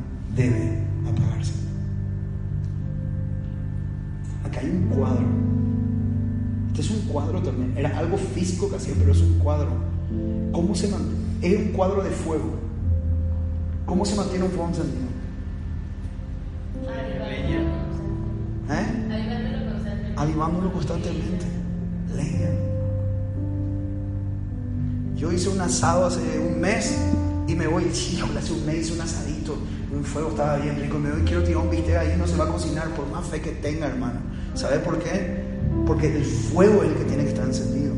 [7.81, 9.71] Era algo físico que hacía, pero es un cuadro.
[10.53, 11.17] ¿Cómo se mantiene?
[11.41, 12.51] Es un cuadro de fuego.
[13.87, 15.09] ¿Cómo se mantiene un fuego encendido?
[18.71, 20.13] ¿Eh?
[20.15, 21.47] Avivándolo constantemente.
[22.15, 22.51] Leña.
[25.17, 26.99] Yo hice un asado hace un mes
[27.49, 29.57] y me voy, híjole, hace un mes hice un asadito,
[29.91, 32.45] un fuego estaba bien rico, me voy, quiero tirar un bistec ahí, no se va
[32.45, 34.21] a cocinar por más fe que tenga, hermano.
[34.55, 35.50] ¿Sabe por qué?
[35.91, 37.95] Porque el fuego es el que tiene que estar encendido.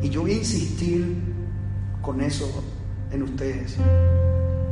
[0.00, 1.14] Y yo voy a insistir
[2.00, 2.64] con eso
[3.12, 3.76] en ustedes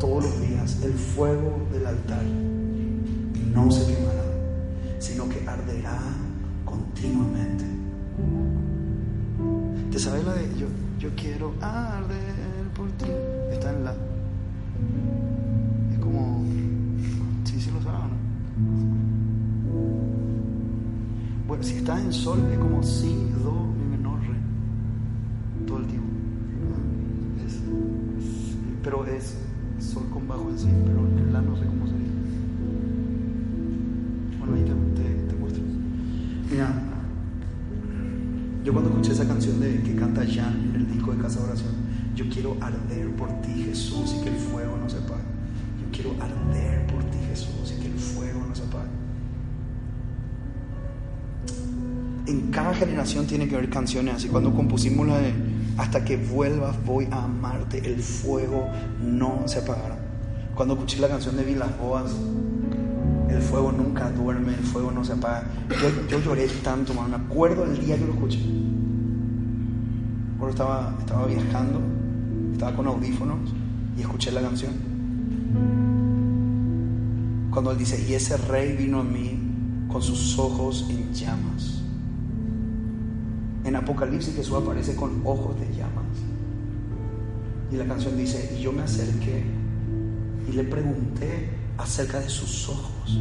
[0.01, 0.83] todos los días.
[0.83, 2.23] El fuego del altar
[3.53, 4.25] no se quemará,
[5.01, 6.01] sino que arderá
[6.64, 7.64] continuamente.
[9.93, 10.67] ¿Te sabes la de yo,
[10.99, 13.05] yo quiero arder por ti?
[13.53, 13.95] Está en la.
[21.61, 24.36] Si estás en sol es como si, do, mi menor, re.
[25.66, 26.07] Todo el tiempo.
[28.82, 29.36] Pero es
[29.80, 32.07] sol con bajo en sí, pero en la no sé cómo sería.
[34.38, 35.62] Bueno, ahí te, te, muestro.
[36.50, 36.72] Mira,
[38.64, 41.72] yo cuando escuché esa canción de, que canta Jan en el disco de Casa Oración,
[42.14, 45.22] yo quiero arder por ti, Jesús, y que el fuego no se apague.
[45.82, 49.05] Yo quiero arder por ti, Jesús, y que el fuego no se apague.
[52.27, 54.29] En cada generación tiene que haber canciones así.
[54.29, 55.33] Cuando compusimos la de
[55.79, 58.68] Hasta que vuelvas voy a amarte, el fuego
[59.01, 59.99] no se apagará.
[60.55, 62.16] Cuando escuché la canción de Vilas Boas,
[63.29, 65.45] el fuego nunca duerme, el fuego no se apaga.
[66.09, 68.41] Yo, lloré tanto, me acuerdo el día que lo escuché.
[70.39, 71.81] Cuando estaba viajando,
[72.53, 73.53] estaba con audífonos
[73.97, 74.72] y escuché la canción.
[77.51, 79.39] Cuando él dice, y ese rey vino a mí
[79.89, 81.86] con sus ojos en llamas.
[83.67, 86.05] En Apocalipsis Jesús aparece con ojos de llamas.
[87.73, 89.43] Y la canción dice, y yo me acerqué
[90.49, 93.19] y le pregunté acerca de sus ojos.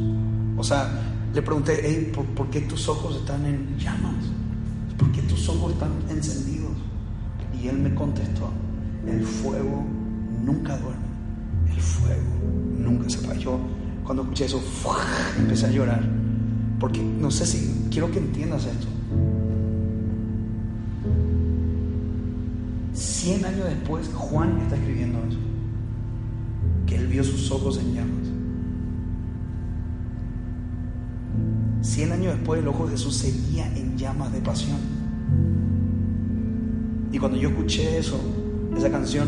[0.56, 0.88] O sea,
[1.34, 4.24] le pregunté, "Ey, ¿por, por qué tus ojos están en llamas?
[5.00, 6.78] ¿Por qué tus ojos están encendidos?
[7.60, 8.52] Y él me contestó,
[9.08, 9.84] el fuego
[10.44, 12.22] nunca duerme, el fuego
[12.78, 13.40] nunca se.
[13.40, 13.58] Yo
[14.04, 14.62] cuando escuché eso,
[15.40, 16.08] empecé a llorar.
[16.80, 18.95] Porque no sé si, quiero que entiendas esto.
[23.26, 25.40] Cien años después, Juan está escribiendo eso.
[26.86, 28.28] Que él vio sus ojos en llamas.
[31.82, 34.78] Cien años después, el ojo de Jesús seguía en llamas de pasión.
[37.12, 38.22] Y cuando yo escuché eso,
[38.78, 39.28] esa canción,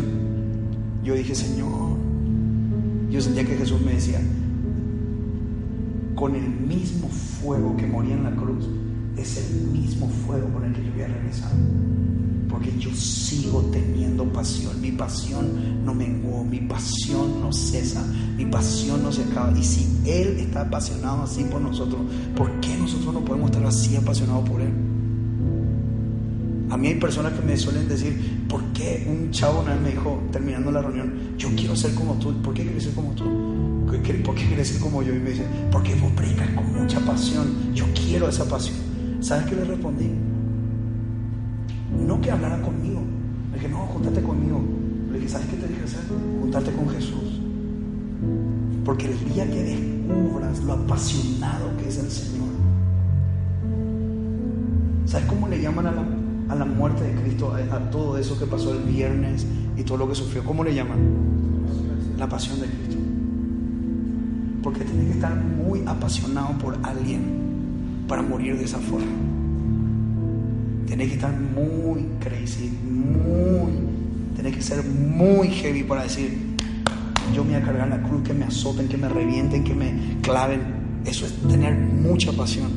[1.04, 1.98] yo dije, Señor,
[3.10, 4.22] yo sentía que Jesús me decía,
[6.14, 8.64] con el mismo fuego que moría en la cruz,
[9.18, 11.52] es el mismo fuego con el que yo voy a regresar.
[12.58, 14.82] Porque yo sigo teniendo pasión.
[14.82, 18.04] Mi pasión no menguó, mi pasión no cesa,
[18.36, 19.56] mi pasión no se acaba.
[19.56, 22.02] Y si Él está apasionado así por nosotros,
[22.36, 24.72] ¿por qué nosotros no podemos estar así apasionados por Él?
[26.72, 30.20] A mí hay personas que me suelen decir, ¿por qué un chavo una me dijo,
[30.32, 32.34] terminando la reunión, yo quiero ser como tú?
[32.42, 33.88] ¿Por qué quieres ser como tú?
[33.92, 35.14] ¿Qué- qué- ¿Por qué quieres ser como yo?
[35.14, 37.46] Y me dice, porque vos predicas con mucha pasión.
[37.76, 38.76] Yo quiero esa pasión.
[39.22, 40.10] ¿Sabes qué le respondí?
[42.06, 43.02] No que hablara conmigo.
[43.52, 44.62] Le dije, no, júntate conmigo.
[45.12, 46.02] Le dije, ¿sabes qué te dije hacer?
[46.42, 47.42] Juntarte con Jesús.
[48.86, 52.50] Porque el día que descubras lo apasionado que es el Señor,
[55.06, 56.06] ¿sabes cómo le llaman a la,
[56.50, 59.46] a la muerte de Cristo, a, a todo eso que pasó el viernes
[59.76, 60.44] y todo lo que sufrió?
[60.44, 60.98] ¿Cómo le llaman?
[62.18, 62.98] La pasión de Cristo.
[64.64, 69.37] Porque tiene que estar muy apasionado por alguien para morir de esa forma.
[70.98, 73.72] Tenés que estar muy crazy, muy.
[74.36, 76.56] Tenés que ser muy heavy para decir:
[77.36, 80.18] Yo me voy a cargar la cruz, que me azoten, que me revienten, que me
[80.24, 80.60] claven.
[81.06, 82.72] Eso es tener mucha pasión.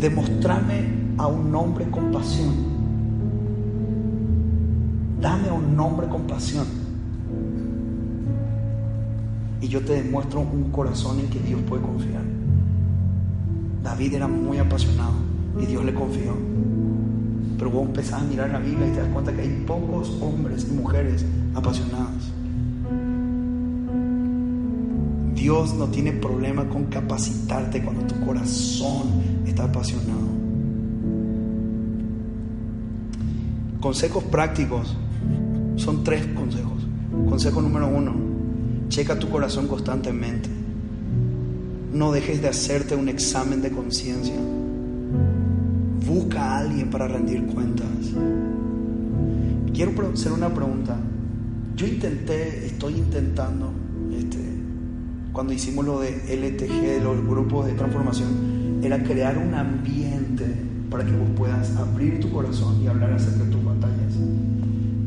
[0.00, 0.86] Demostrarme
[1.18, 2.54] a un hombre con pasión.
[5.20, 6.66] Dame a un hombre con pasión.
[9.60, 12.22] Y yo te demuestro un corazón en que Dios puede confiar.
[13.82, 15.27] David era muy apasionado
[15.60, 16.34] y Dios le confió.
[17.58, 20.66] Pero vos empezás a mirar la Biblia y te das cuenta que hay pocos hombres
[20.70, 21.24] y mujeres
[21.54, 22.32] apasionados.
[25.34, 30.28] Dios no tiene problema con capacitarte cuando tu corazón está apasionado.
[33.80, 34.96] Consejos prácticos.
[35.76, 36.84] Son tres consejos.
[37.28, 38.14] Consejo número uno.
[38.88, 40.48] Checa tu corazón constantemente.
[41.92, 44.34] No dejes de hacerte un examen de conciencia.
[46.08, 47.86] Busca a alguien para rendir cuentas.
[49.74, 50.98] Quiero hacer una pregunta.
[51.76, 53.70] Yo intenté, estoy intentando,
[54.10, 54.38] este,
[55.32, 60.46] cuando hicimos lo de LTG, los grupos de transformación, era crear un ambiente
[60.90, 64.14] para que vos puedas abrir tu corazón y hablar acerca de tus batallas.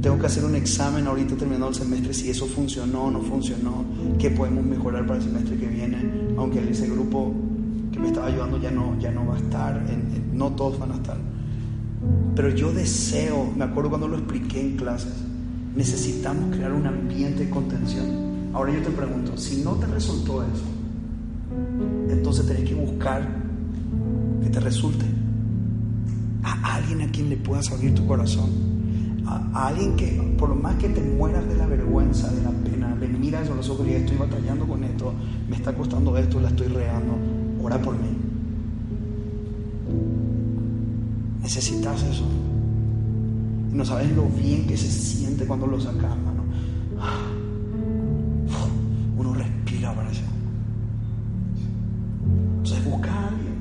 [0.01, 3.85] tengo que hacer un examen ahorita terminando el semestre si eso funcionó o no funcionó,
[4.19, 5.97] qué podemos mejorar para el semestre que viene,
[6.37, 7.33] aunque ese grupo
[8.01, 9.81] me estaba ayudando ya no, ya no va a estar,
[10.33, 11.17] no todos van a estar.
[12.35, 15.13] Pero yo deseo, me acuerdo cuando lo expliqué en clases,
[15.75, 18.07] necesitamos crear un ambiente de contención.
[18.53, 20.63] Ahora yo te pregunto, si no te resultó eso,
[22.09, 23.27] entonces tenés que buscar
[24.41, 25.05] que te resulte.
[26.43, 28.49] A alguien a quien le puedas abrir tu corazón.
[29.25, 33.07] A, alguien que, por más que te mueras de la vergüenza, de la pena, le
[33.07, 35.13] miras a los ojos y estoy batallando con esto,
[35.47, 37.15] me está costando esto, la estoy regando,
[37.63, 38.17] ora por mí.
[41.41, 42.25] Necesitas eso.
[43.71, 46.43] Y no sabes lo bien que se siente cuando lo sacas, mano.
[49.17, 50.21] Uno respira para eso.
[52.57, 53.55] Entonces busca a alguien.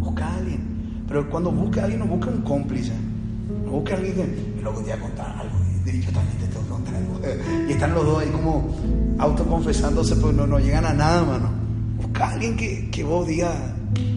[0.00, 0.60] Busca a alguien.
[1.08, 2.92] Pero cuando busca a alguien, no busca un cómplice.
[3.64, 5.56] No busca a alguien que luego te voy a contar algo.
[5.84, 7.20] Y yo también te tengo que contar algo.
[7.68, 8.74] Y están los dos ahí como
[9.18, 11.48] autoconfesándose, pero no, no llegan a nada, mano.
[12.22, 13.52] Alguien que, que vos digas,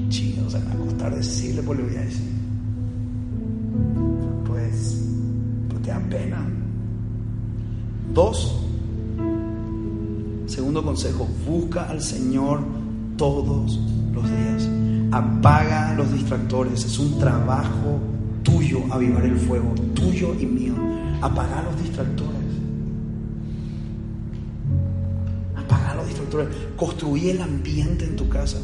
[0.09, 2.31] chido, o sea, me a costar decirle, pues le voy a decir.
[4.45, 5.01] Pues,
[5.69, 6.45] pues te da pena.
[8.13, 8.63] Dos,
[10.45, 12.61] segundo consejo, busca al Señor
[13.17, 13.79] todos
[14.13, 14.69] los días.
[15.11, 16.85] Apaga los distractores.
[16.85, 17.99] Es un trabajo
[18.43, 20.75] tuyo avivar el fuego, tuyo y mío.
[21.21, 22.34] Apaga los distractores.
[26.37, 26.75] Distractores.
[26.75, 28.57] Construye el ambiente en tu casa.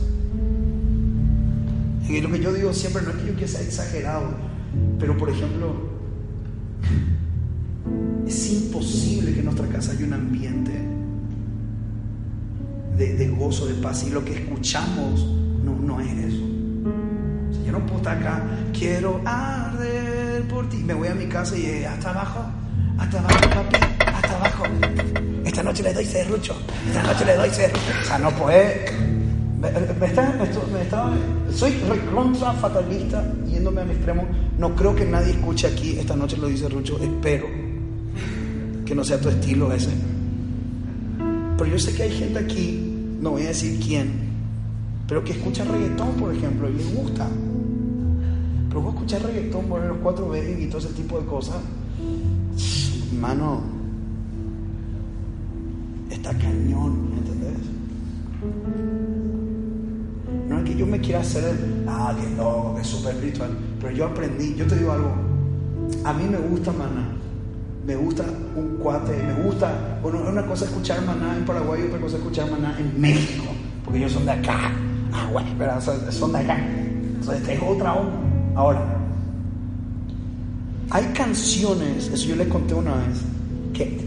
[2.07, 4.31] Y lo que yo digo siempre, no es que yo quiera ser exagerado,
[4.99, 5.75] pero por ejemplo,
[8.27, 10.71] es imposible que en nuestra casa haya un ambiente
[12.97, 14.05] de, gozo, de paz.
[14.07, 15.25] Y lo que escuchamos
[15.63, 16.43] no, no es eso.
[16.43, 18.43] O yo no puedo estar acá,
[18.73, 20.77] quiero arder por ti.
[20.77, 22.41] Me voy a mi casa y eh, hasta abajo,
[22.97, 25.30] hasta abajo, papi, hasta abajo.
[25.61, 26.55] Esta noche le doy serrucho,
[26.87, 27.81] esta noche le doy serrucho.
[28.01, 28.83] O sea, no puede.
[29.61, 31.13] Me, me está, me estoy- me estaba-
[31.53, 34.25] soy recontra fatalista yéndome al extremo.
[34.57, 36.97] No creo que nadie escuche aquí esta noche lo dice Rucho.
[36.99, 37.45] Espero
[38.87, 39.91] que no sea tu estilo ese.
[41.59, 44.13] Pero yo sé que hay gente aquí, no voy a decir quién,
[45.07, 47.27] pero que escucha reggaetón, por ejemplo, y le gusta.
[48.67, 51.57] Pero vos escuchar reggaetón, poner los cuatro baby y todo ese tipo de cosas,
[53.19, 53.79] mano,
[56.21, 57.57] está cañón, ¿me entendés?
[60.47, 61.55] No es que yo me quiera hacer
[61.87, 63.49] ah, que que súper espiritual,
[63.79, 65.11] pero yo aprendí, yo te digo algo,
[66.05, 67.09] a mí me gusta maná,
[67.85, 68.23] me gusta
[68.55, 72.17] un cuate, me gusta, bueno, una cosa es escuchar maná en Paraguay y otra cosa
[72.17, 73.45] es escuchar maná en México,
[73.83, 74.71] porque ellos son de acá,
[75.13, 78.19] ah, bueno, sea, son de acá, entonces es otra onda.
[78.53, 78.97] Ahora,
[80.91, 83.23] hay canciones, eso yo les conté una vez,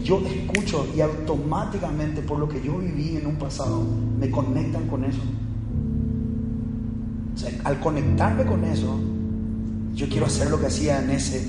[0.03, 3.83] yo escucho y automáticamente por lo que yo viví en un pasado,
[4.19, 5.21] me conectan con eso.
[7.33, 8.99] O sea, al conectarme con eso,
[9.93, 11.45] yo quiero hacer lo que hacía en ese,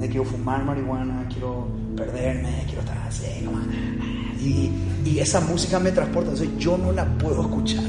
[0.00, 3.58] quiero fumar marihuana, quiero perderme, quiero estar así, como,
[4.40, 4.70] y,
[5.04, 7.84] y esa música me transporta, entonces yo no la puedo escuchar.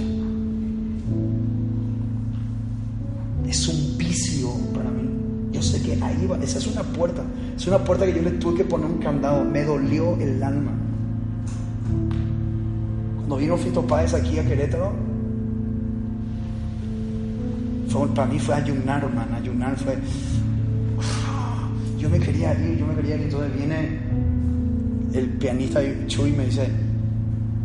[3.48, 5.04] Es un vicio para mí.
[5.52, 7.24] Yo sé que ahí va, esa es una puerta,
[7.58, 10.72] es una puerta que yo le tuve que poner un candado, me dolió el alma.
[13.18, 14.92] Cuando vino Fito Páez aquí a Querétaro,
[17.90, 19.98] fue- para mí fue ayunar, hermano, ayunar fue...
[21.98, 24.00] Yo me quería ir, yo me quería ir, entonces viene
[25.14, 26.70] el pianista Chuy y me dice,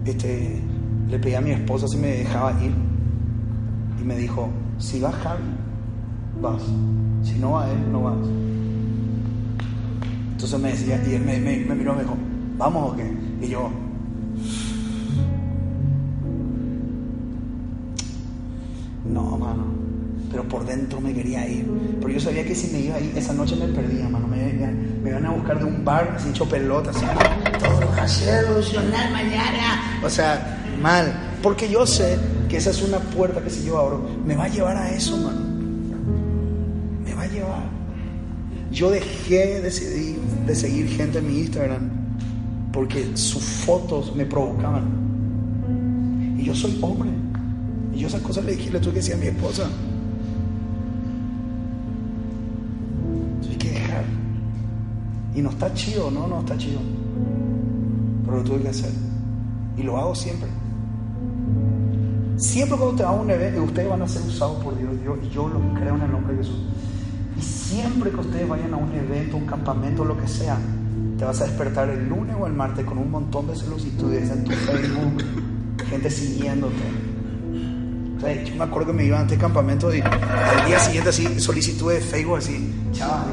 [0.07, 0.59] este,
[1.11, 2.73] le pedí a mi esposa si me dejaba ir
[4.01, 4.49] y me dijo,
[4.79, 5.43] si va Javi,
[6.41, 6.63] vas,
[7.23, 8.52] si no va él, no vas.
[10.43, 12.17] Entonces me decía, y él me, miró y me dijo,
[12.59, 13.09] ¿vamos o qué?
[13.43, 13.71] Y yo,
[19.05, 19.67] no, mano,
[20.33, 21.71] pero por dentro me quería ir.
[22.01, 24.27] Pero yo sabía que si me iba ahí, esa noche me perdía, mano.
[24.27, 24.53] Me,
[25.01, 27.07] me, iban a buscar de un bar, así hecho pelota, así,
[27.61, 30.01] todo solucionar mañana.
[30.03, 31.37] O sea, mal.
[31.41, 34.49] Porque yo sé que esa es una puerta que si yo abro, me va a
[34.49, 35.39] llevar a eso, mano.
[37.05, 37.63] Me va a llevar.
[38.73, 42.03] Yo dejé de seguir, de seguir gente en mi Instagram
[42.73, 44.85] porque sus fotos me provocaban.
[46.39, 47.11] Y yo soy hombre.
[47.95, 49.69] Y yo esas cosas le dije, le tuve que decir a mi esposa.
[53.49, 54.05] Hay que dejar.
[55.35, 56.81] Y no está chido, no, no está chido.
[58.25, 58.93] Pero lo tuve que hacer.
[59.77, 60.49] Y lo hago siempre.
[62.37, 64.91] Siempre cuando te va a un evento, ustedes van a ser usados por Dios.
[65.05, 66.59] Yo, y yo lo creo en el nombre de Jesús.
[67.43, 70.57] Siempre que ustedes vayan a un evento, un campamento, lo que sea,
[71.19, 74.45] te vas a despertar el lunes o el martes con un montón de solicitudes en
[74.45, 75.25] tu Facebook,
[75.89, 76.75] gente siguiéndote.
[78.17, 81.11] O sea, yo me acuerdo que me iba a este campamento y al día siguiente
[81.11, 83.25] así, solicitudes de Facebook así, chaval,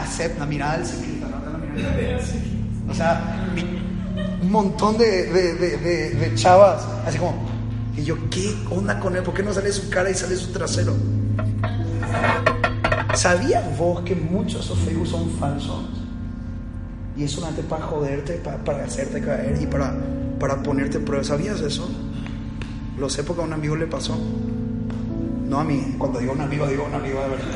[0.00, 2.18] acepta, mirada del ciclista, no la mirada
[2.88, 3.48] O sea,
[4.42, 7.34] un montón de, de, de, chavas, así como,
[7.96, 9.22] y yo, ¿qué onda con él?
[9.22, 10.94] ¿Por qué no sale su cara y sale su trasero?
[13.14, 15.84] ¿Sabías vos que muchos de esos son falsos?
[17.16, 19.92] Y es solamente para joderte, para, para hacerte caer y para,
[20.38, 21.26] para ponerte pruebas.
[21.26, 21.88] ¿Sabías eso?
[22.96, 24.16] Lo sé porque a un amigo le pasó.
[25.48, 27.46] No a mí, cuando digo un amigo, digo un amigo de verdad.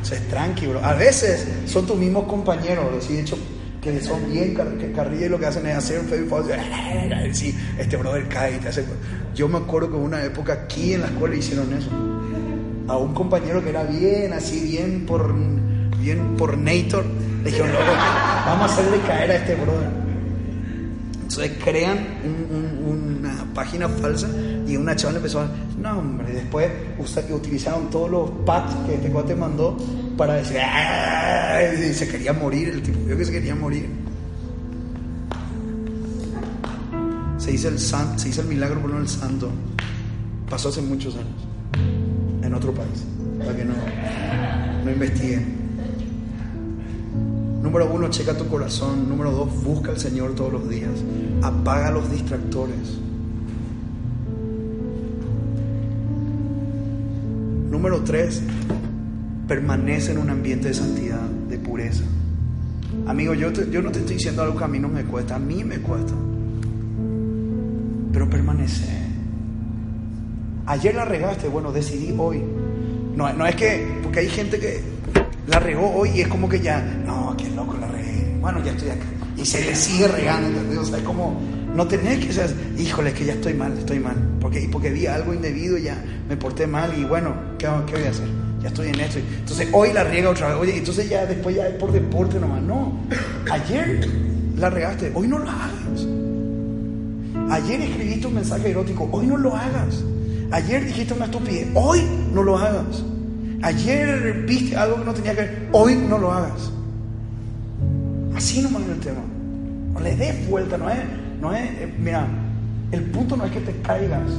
[0.00, 0.80] O sea, es tranquilo.
[0.84, 3.36] A veces son tus mismos compañeros, los he hecho
[3.80, 6.46] que son bien que carrilla y lo que hacen es hacer un Facebook
[7.32, 8.84] sí, este brother cae y te hace...
[9.34, 11.90] Yo me acuerdo que una época aquí en la escuela hicieron eso.
[12.88, 15.34] A un compañero que era bien así, bien por
[16.00, 17.04] bien por Nator,
[17.44, 17.70] le dijeron,
[18.46, 19.90] vamos a hacerle caer a este brother.
[21.22, 21.98] Entonces crean
[22.86, 24.28] una página falsa
[24.66, 26.70] y una chava le empezó a no hombre, después
[27.32, 29.76] utilizaron todos los packs que este cuate mandó
[30.18, 33.88] para decir, se quería morir, el tipo vio que se quería morir.
[37.38, 39.48] Se hizo el, san, se hizo el milagro por el santo.
[40.50, 41.46] Pasó hace muchos años,
[42.42, 43.04] en otro país,
[43.38, 43.74] para que no,
[44.84, 45.56] no investiguen.
[47.62, 49.08] Número uno, checa tu corazón.
[49.08, 50.90] Número dos, busca al Señor todos los días.
[51.42, 52.98] Apaga los distractores.
[57.70, 58.42] Número tres,
[59.48, 62.04] permanece en un ambiente de santidad, de pureza.
[63.06, 65.38] Amigo, yo, yo no te estoy diciendo algo que a mí no me cuesta, a
[65.38, 66.12] mí me cuesta.
[68.12, 68.84] Pero permanece.
[70.66, 72.42] Ayer la regaste, bueno, decidí hoy.
[73.16, 74.82] No, no es que, porque hay gente que
[75.46, 78.36] la regó hoy y es como que ya, no, qué loco la regué.
[78.40, 79.06] Bueno, ya estoy acá.
[79.36, 80.78] Y se le sigue regando, ¿entendés?
[80.78, 81.40] O sea, es como,
[81.74, 84.16] no tenés que ser, híjole, que ya estoy mal, estoy mal.
[84.40, 88.04] Porque, porque vi algo indebido y ya me porté mal y bueno, ¿qué, ¿qué, voy
[88.04, 88.47] a hacer?
[88.62, 89.18] Ya estoy en esto.
[89.18, 90.56] Entonces hoy la riega otra vez.
[90.56, 92.62] Oye, entonces ya después ya es por deporte nomás.
[92.62, 92.98] No.
[93.50, 94.08] Ayer
[94.56, 96.06] la regaste, hoy no lo hagas.
[97.50, 100.04] Ayer escribiste un mensaje erótico, hoy no lo hagas.
[100.50, 102.02] Ayer dijiste una estupidez, hoy
[102.32, 103.04] no lo hagas.
[103.62, 106.70] Ayer viste algo que no tenía que ver, hoy no lo hagas.
[108.34, 109.20] Así nomás es el tema.
[109.94, 110.98] No le des vuelta, no es
[111.40, 112.26] no es, eh, mira,
[112.90, 114.30] el punto no es que te caigas,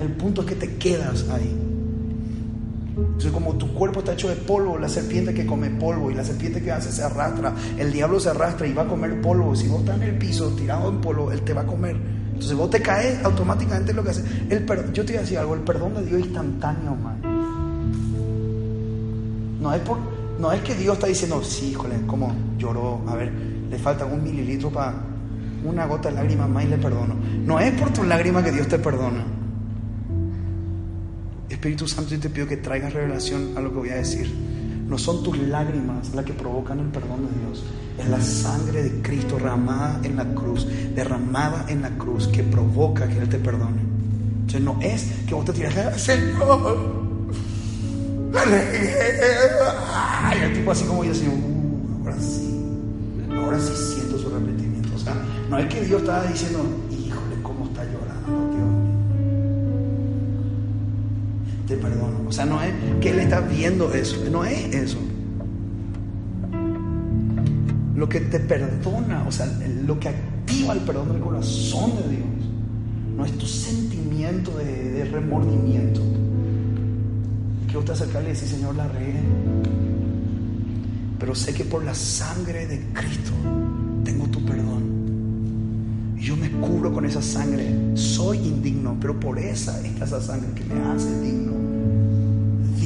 [0.00, 1.63] el punto es que te quedas ahí.
[2.96, 6.24] Entonces, como tu cuerpo está hecho de polvo, la serpiente que come polvo y la
[6.24, 9.54] serpiente que hace se arrastra, el diablo se arrastra y va a comer polvo.
[9.56, 11.96] Si vos estás en el piso tirado en polvo, él te va a comer.
[12.34, 14.24] Entonces vos te caes automáticamente lo que hace.
[14.48, 17.20] El yo te voy a decir algo, el perdón de Dios es instantáneo, man.
[19.60, 19.98] No es, por,
[20.38, 23.32] no es que Dios está diciendo, sí, híjole, como lloró, a ver,
[23.70, 24.94] le falta un mililitro para
[25.64, 27.14] una gota de lágrima más y le perdono.
[27.44, 29.24] No es por tu lágrima que Dios te perdona.
[31.48, 34.32] Espíritu Santo, yo te pido que traigas revelación a lo que voy a decir.
[34.88, 37.64] No son tus lágrimas las que provocan el perdón de Dios.
[37.98, 43.08] Es la sangre de Cristo derramada en la cruz, derramada en la cruz, que provoca
[43.08, 43.80] que Él te perdone.
[44.40, 47.04] Entonces no es que vos te tiras, Señor.
[50.34, 51.34] Y el tipo así como yo, Señor,
[52.00, 52.60] ahora sí,
[53.32, 54.88] ahora sí siento su arrepentimiento.
[54.94, 55.14] O sea,
[55.48, 56.64] no es que Dios estaba diciendo,
[61.66, 62.28] Te perdono.
[62.28, 64.98] O sea, no es que Él está viendo eso, no es eso.
[67.94, 69.46] Lo que te perdona, o sea,
[69.86, 72.28] lo que activa el perdón del corazón de Dios,
[73.16, 76.00] no es tu sentimiento de, remordimiento.
[77.66, 79.20] Quiero te acercarle y decir, Señor, la regué.
[81.18, 83.32] Pero sé que por la sangre de Cristo
[84.04, 84.94] tengo tu perdón
[86.24, 87.66] yo me cubro con esa sangre.
[87.94, 91.53] Soy indigno, pero por esa es esa sangre que me hace digno.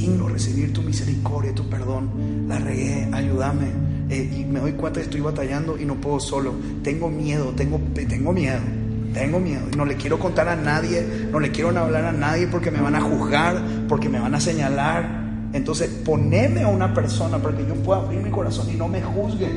[0.09, 2.47] Digno recibir tu misericordia, tu perdón.
[2.47, 3.67] La regué, ayúdame.
[4.09, 6.53] Eh, y me doy cuenta que estoy batallando y no puedo solo.
[6.83, 8.59] Tengo miedo, tengo, tengo miedo.
[9.13, 9.61] Tengo miedo.
[9.75, 12.95] No le quiero contar a nadie, no le quiero hablar a nadie porque me van
[12.95, 15.29] a juzgar, porque me van a señalar.
[15.53, 19.01] Entonces, poneme a una persona para que yo pueda abrir mi corazón y no me
[19.01, 19.49] juzgue.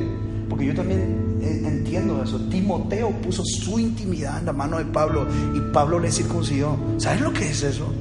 [0.49, 2.39] Porque yo también eh, entiendo eso.
[2.49, 6.77] Timoteo puso su intimidad en la mano de Pablo y Pablo le circuncidó.
[6.97, 7.91] ¿Sabes lo que es eso?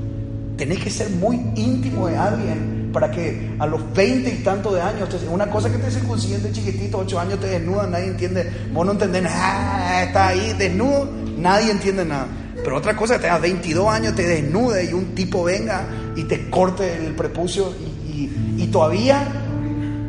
[0.63, 4.81] Tenés que ser muy íntimo de alguien para que a los veinte y tantos de
[4.81, 8.87] años, una cosa que te circunciden de chiquitito, ocho años te desnuda, nadie entiende, vos
[8.87, 12.29] no entendés está ahí desnudo, nadie entiende nada.
[12.63, 15.85] Pero otra cosa, que tengas 22 años, te desnude y un tipo venga
[16.15, 17.73] y te corte el prepucio
[18.07, 18.31] y,
[18.63, 19.21] y- todavía,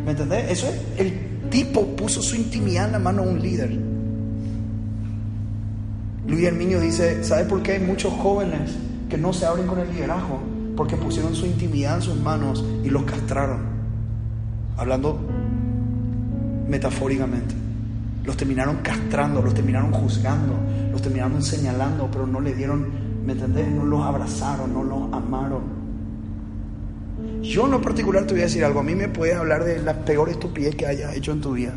[0.06, 0.52] ¿me entendés?
[0.52, 3.72] Eso es, el tipo puso su intimidad en la mano de un líder.
[6.28, 8.70] Luis Herminio dice, ¿sabe por qué hay muchos jóvenes
[9.14, 10.40] que no se abren con el liderazgo?
[10.76, 13.60] Porque pusieron su intimidad en sus manos y los castraron.
[14.76, 15.20] Hablando
[16.68, 17.54] metafóricamente.
[18.24, 20.56] Los terminaron castrando, los terminaron juzgando,
[20.92, 22.88] los terminaron señalando, pero no le dieron,
[23.24, 23.68] ¿me entendés?
[23.68, 25.62] No los abrazaron, no los amaron.
[27.44, 29.80] Yo en lo particular te voy a decir algo, a mí me puedes hablar de
[29.84, 31.74] la peor estupidez que hayas hecho en tu vida.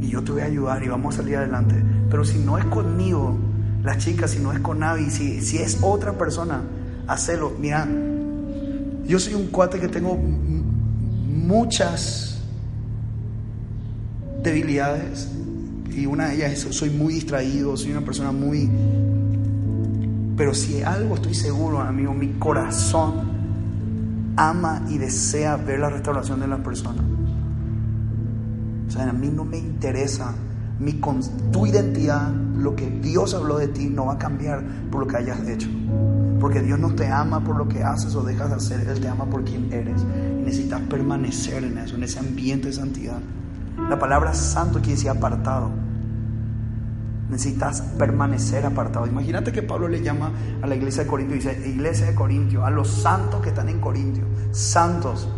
[0.00, 1.74] Y yo te voy a ayudar y vamos a salir adelante.
[2.08, 3.36] Pero si no es conmigo,
[3.82, 6.62] las chicas, si no es con Navi, si, si es otra persona,
[7.06, 7.52] hacelo.
[7.58, 7.88] Mira,
[9.06, 12.42] yo soy un cuate que tengo muchas
[14.42, 15.28] debilidades
[15.90, 18.70] y una de ellas es soy muy distraído, soy una persona muy...
[20.36, 23.28] Pero si algo estoy seguro, amigo, mi corazón
[24.36, 27.04] ama y desea ver la restauración de las personas.
[28.88, 30.34] O sea, a mí no me interesa
[30.80, 30.98] mi,
[31.52, 35.18] tu identidad, lo que Dios habló de ti no va a cambiar por lo que
[35.18, 35.68] hayas hecho.
[36.40, 39.08] Porque Dios no te ama por lo que haces o dejas de hacer, Él te
[39.08, 40.02] ama por quien eres.
[40.02, 43.18] Necesitas permanecer en eso, en ese ambiente de santidad.
[43.90, 45.70] La palabra santo quiere decir apartado.
[47.28, 49.06] Necesitas permanecer apartado.
[49.06, 50.32] Imagínate que Pablo le llama
[50.62, 53.68] a la iglesia de Corintio y dice, iglesia de Corintio, a los santos que están
[53.68, 55.28] en Corintio, santos.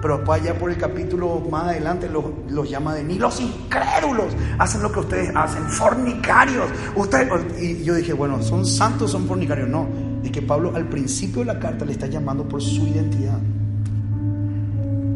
[0.00, 4.82] Pero después allá por el capítulo más adelante los, llama de mí, los incrédulos hacen
[4.82, 6.66] lo que ustedes hacen, fornicarios.
[6.96, 7.28] Ustedes,
[7.60, 9.68] y yo dije, bueno, ¿son santos son fornicarios?
[9.68, 9.86] No,
[10.24, 13.38] es que Pablo al principio de la carta le está llamando por su identidad.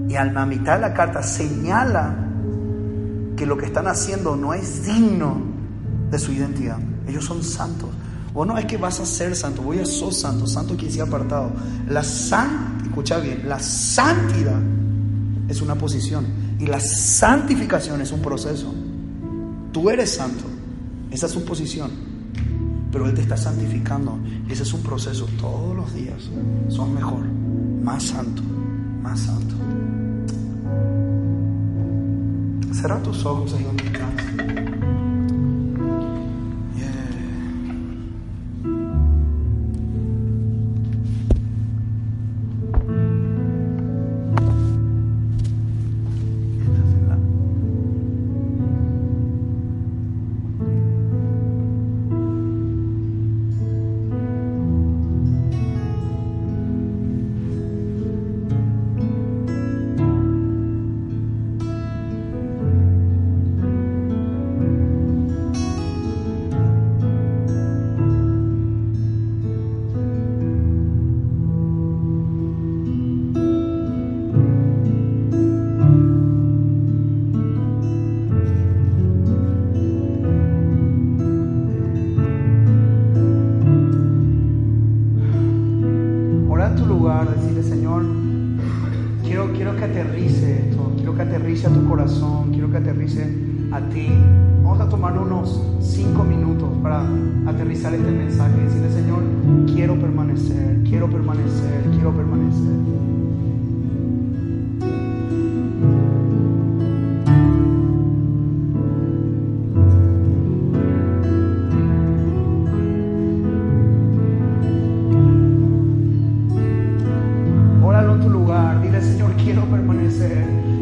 [0.09, 2.15] Y a la mitad de la carta señala
[3.37, 5.41] que lo que están haciendo no es digno
[6.11, 6.79] de su identidad.
[7.09, 7.89] Ellos son santos.
[8.35, 10.47] O no es que vas a ser santo, voy a ser santo.
[10.47, 11.53] Santo quiere decir apartado.
[11.89, 14.61] La san, escucha bien, la santidad
[15.49, 16.27] es una posición
[16.59, 18.73] y la santificación es un proceso.
[19.73, 20.45] Tú eres santo,
[21.11, 21.91] esa es su posición,
[22.91, 24.19] pero Él te está santificando.
[24.49, 25.27] Ese es un proceso.
[25.41, 26.31] Todos los días
[26.69, 27.25] sos mejor,
[27.83, 28.43] más santo,
[29.03, 29.55] más santo.
[32.73, 34.64] Cerra tus ojos ahí donde estás.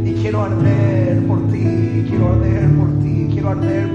[0.04, 3.91] Y quiero arder por ti, quiero arder por ti, quiero arder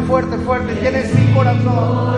[0.00, 0.74] fuerte, fuerte.
[0.76, 2.16] Tienes mi corazón.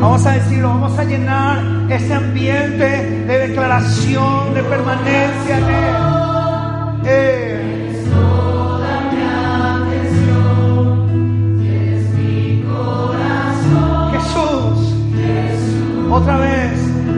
[0.00, 5.96] Vamos a decirlo, vamos a llenar ese ambiente de declaración, de permanencia en él.
[7.06, 7.66] Eh.
[16.10, 16.72] Otra vez,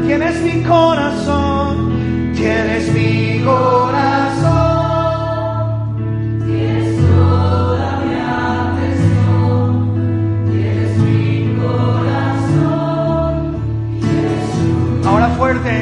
[0.06, 3.87] tienes mi corazón, tienes mi corazón.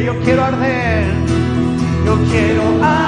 [0.06, 1.04] yo quiero arder,
[2.04, 3.05] yo quiero arder.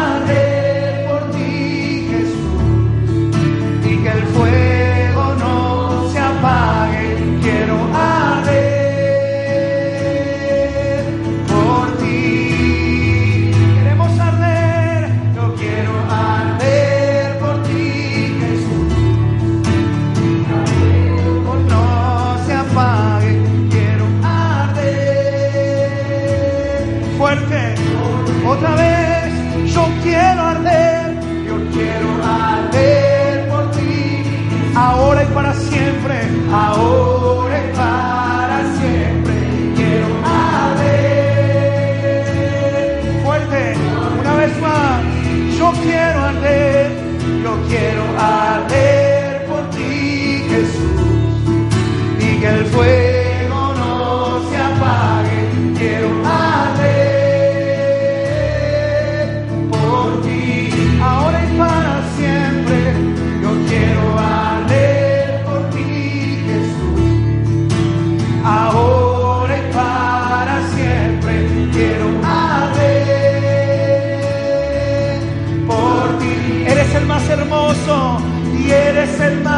[79.08, 79.57] es el.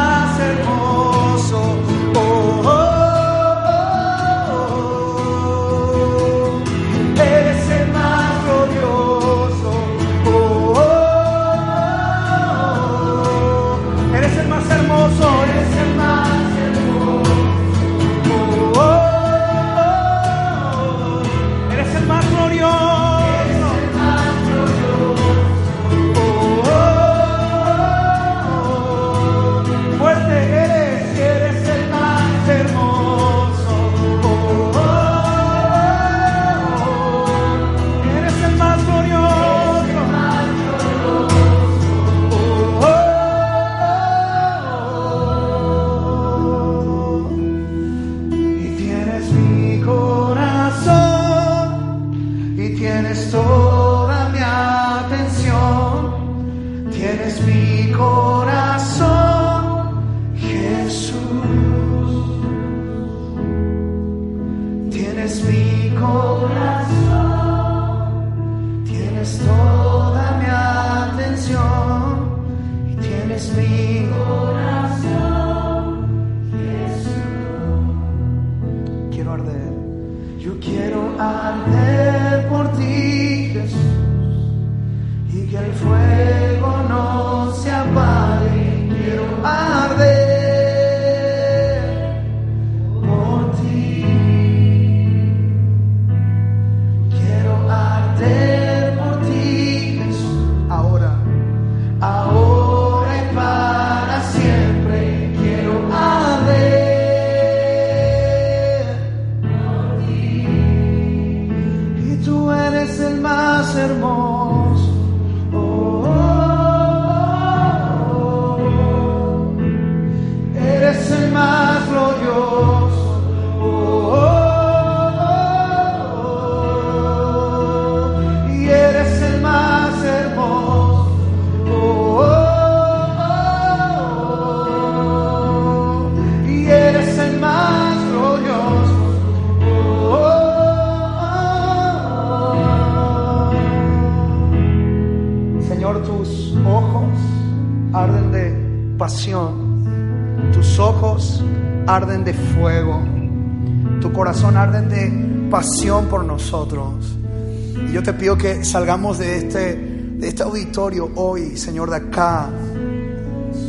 [158.41, 162.49] Que salgamos de este, de este auditorio hoy, Señor, de acá,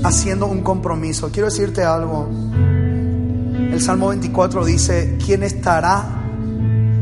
[0.03, 1.29] haciendo un compromiso.
[1.31, 2.27] Quiero decirte algo.
[3.71, 6.25] El Salmo 24 dice, ¿quién estará?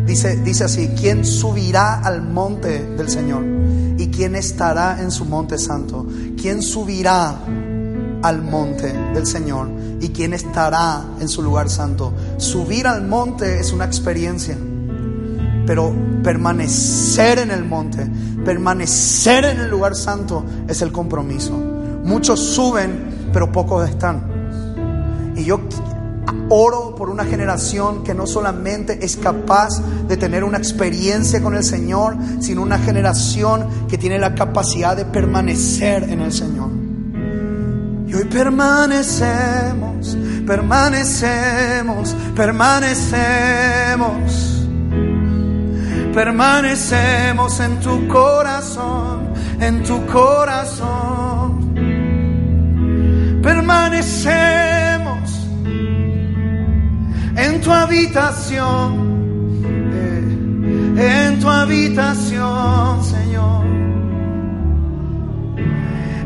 [0.04, 3.44] Dice, dice así, ¿quién subirá al monte del Señor?
[3.98, 6.04] ¿Y quién estará en su monte santo?
[6.40, 7.38] ¿Quién subirá
[8.22, 9.70] al monte del Señor?
[10.00, 12.12] ¿Y quién estará en su lugar santo?
[12.38, 14.58] Subir al monte es una experiencia,
[15.70, 15.94] pero
[16.24, 18.04] permanecer en el monte,
[18.44, 21.52] permanecer en el lugar santo es el compromiso.
[21.52, 25.32] Muchos suben, pero pocos están.
[25.36, 25.60] Y yo
[26.48, 31.62] oro por una generación que no solamente es capaz de tener una experiencia con el
[31.62, 36.70] Señor, sino una generación que tiene la capacidad de permanecer en el Señor.
[38.08, 44.59] Y hoy permanecemos, permanecemos, permanecemos.
[46.14, 51.70] Permanecemos en tu corazón, en tu corazón.
[53.42, 54.90] Permanecemos
[57.36, 58.90] en tu habitación,
[60.98, 63.66] eh, en tu habitación, Señor.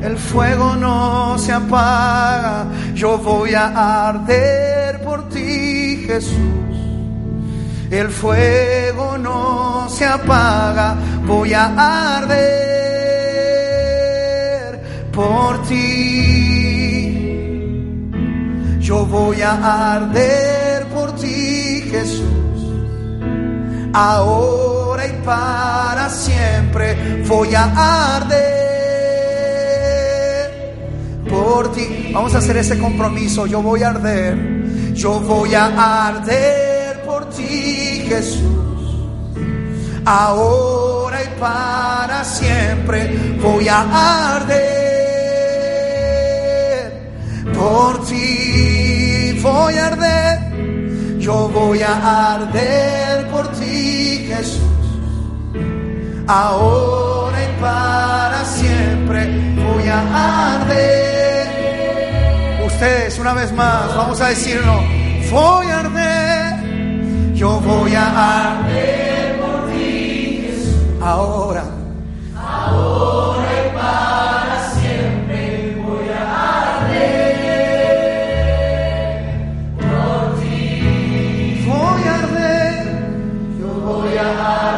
[0.03, 6.65] El fuego no se apaga, yo voy a arder por ti, Jesús.
[7.91, 10.97] El fuego no se apaga,
[11.27, 12.45] voy a arder
[15.13, 16.05] por ti.
[18.81, 22.25] Yo voy a arder por ti, Jesús.
[23.93, 28.45] Ahora y para siempre voy a arder
[31.31, 32.11] por ti.
[32.13, 33.47] Vamos a hacer ese compromiso.
[33.47, 34.93] Yo voy a arder.
[34.95, 38.64] Yo voy a arder por ti, Jesús.
[40.07, 44.75] Ahora y para siempre voy a arder
[47.55, 49.39] por ti.
[49.43, 50.39] Voy a arder.
[51.19, 54.61] Yo voy a arder por ti, Jesús.
[56.27, 59.27] Ahora y para siempre
[59.57, 61.49] voy a arder.
[62.67, 64.83] Ustedes, una vez más, vamos a decirlo.
[65.31, 67.35] Voy a arder.
[67.35, 69.04] Yo voy a arder.
[71.05, 71.65] Ahora.
[72.35, 76.21] Ahora y para siempre voy a
[76.79, 77.37] arder
[79.77, 81.63] por ti.
[81.69, 82.85] Voy a arder.
[83.61, 84.29] Yo voy a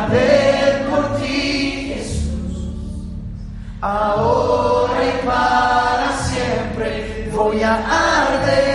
[0.03, 2.55] arder por ti, Jesús.
[3.81, 7.75] Ahora y para siempre voy a
[8.27, 8.67] arder.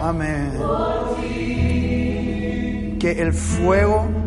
[0.00, 0.48] Amén.
[2.98, 4.17] Que el fuego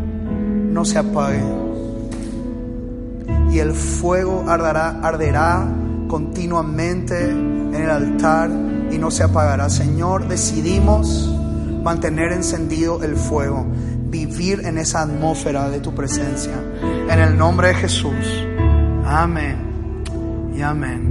[0.71, 1.43] no se apague.
[3.51, 5.67] Y el fuego arderá, arderá
[6.07, 8.49] continuamente en el altar
[8.91, 9.69] y no se apagará.
[9.69, 11.33] Señor, decidimos
[11.83, 13.65] mantener encendido el fuego,
[14.09, 16.53] vivir en esa atmósfera de tu presencia.
[17.09, 18.45] En el nombre de Jesús.
[19.05, 19.57] Amén
[20.55, 21.10] y amén.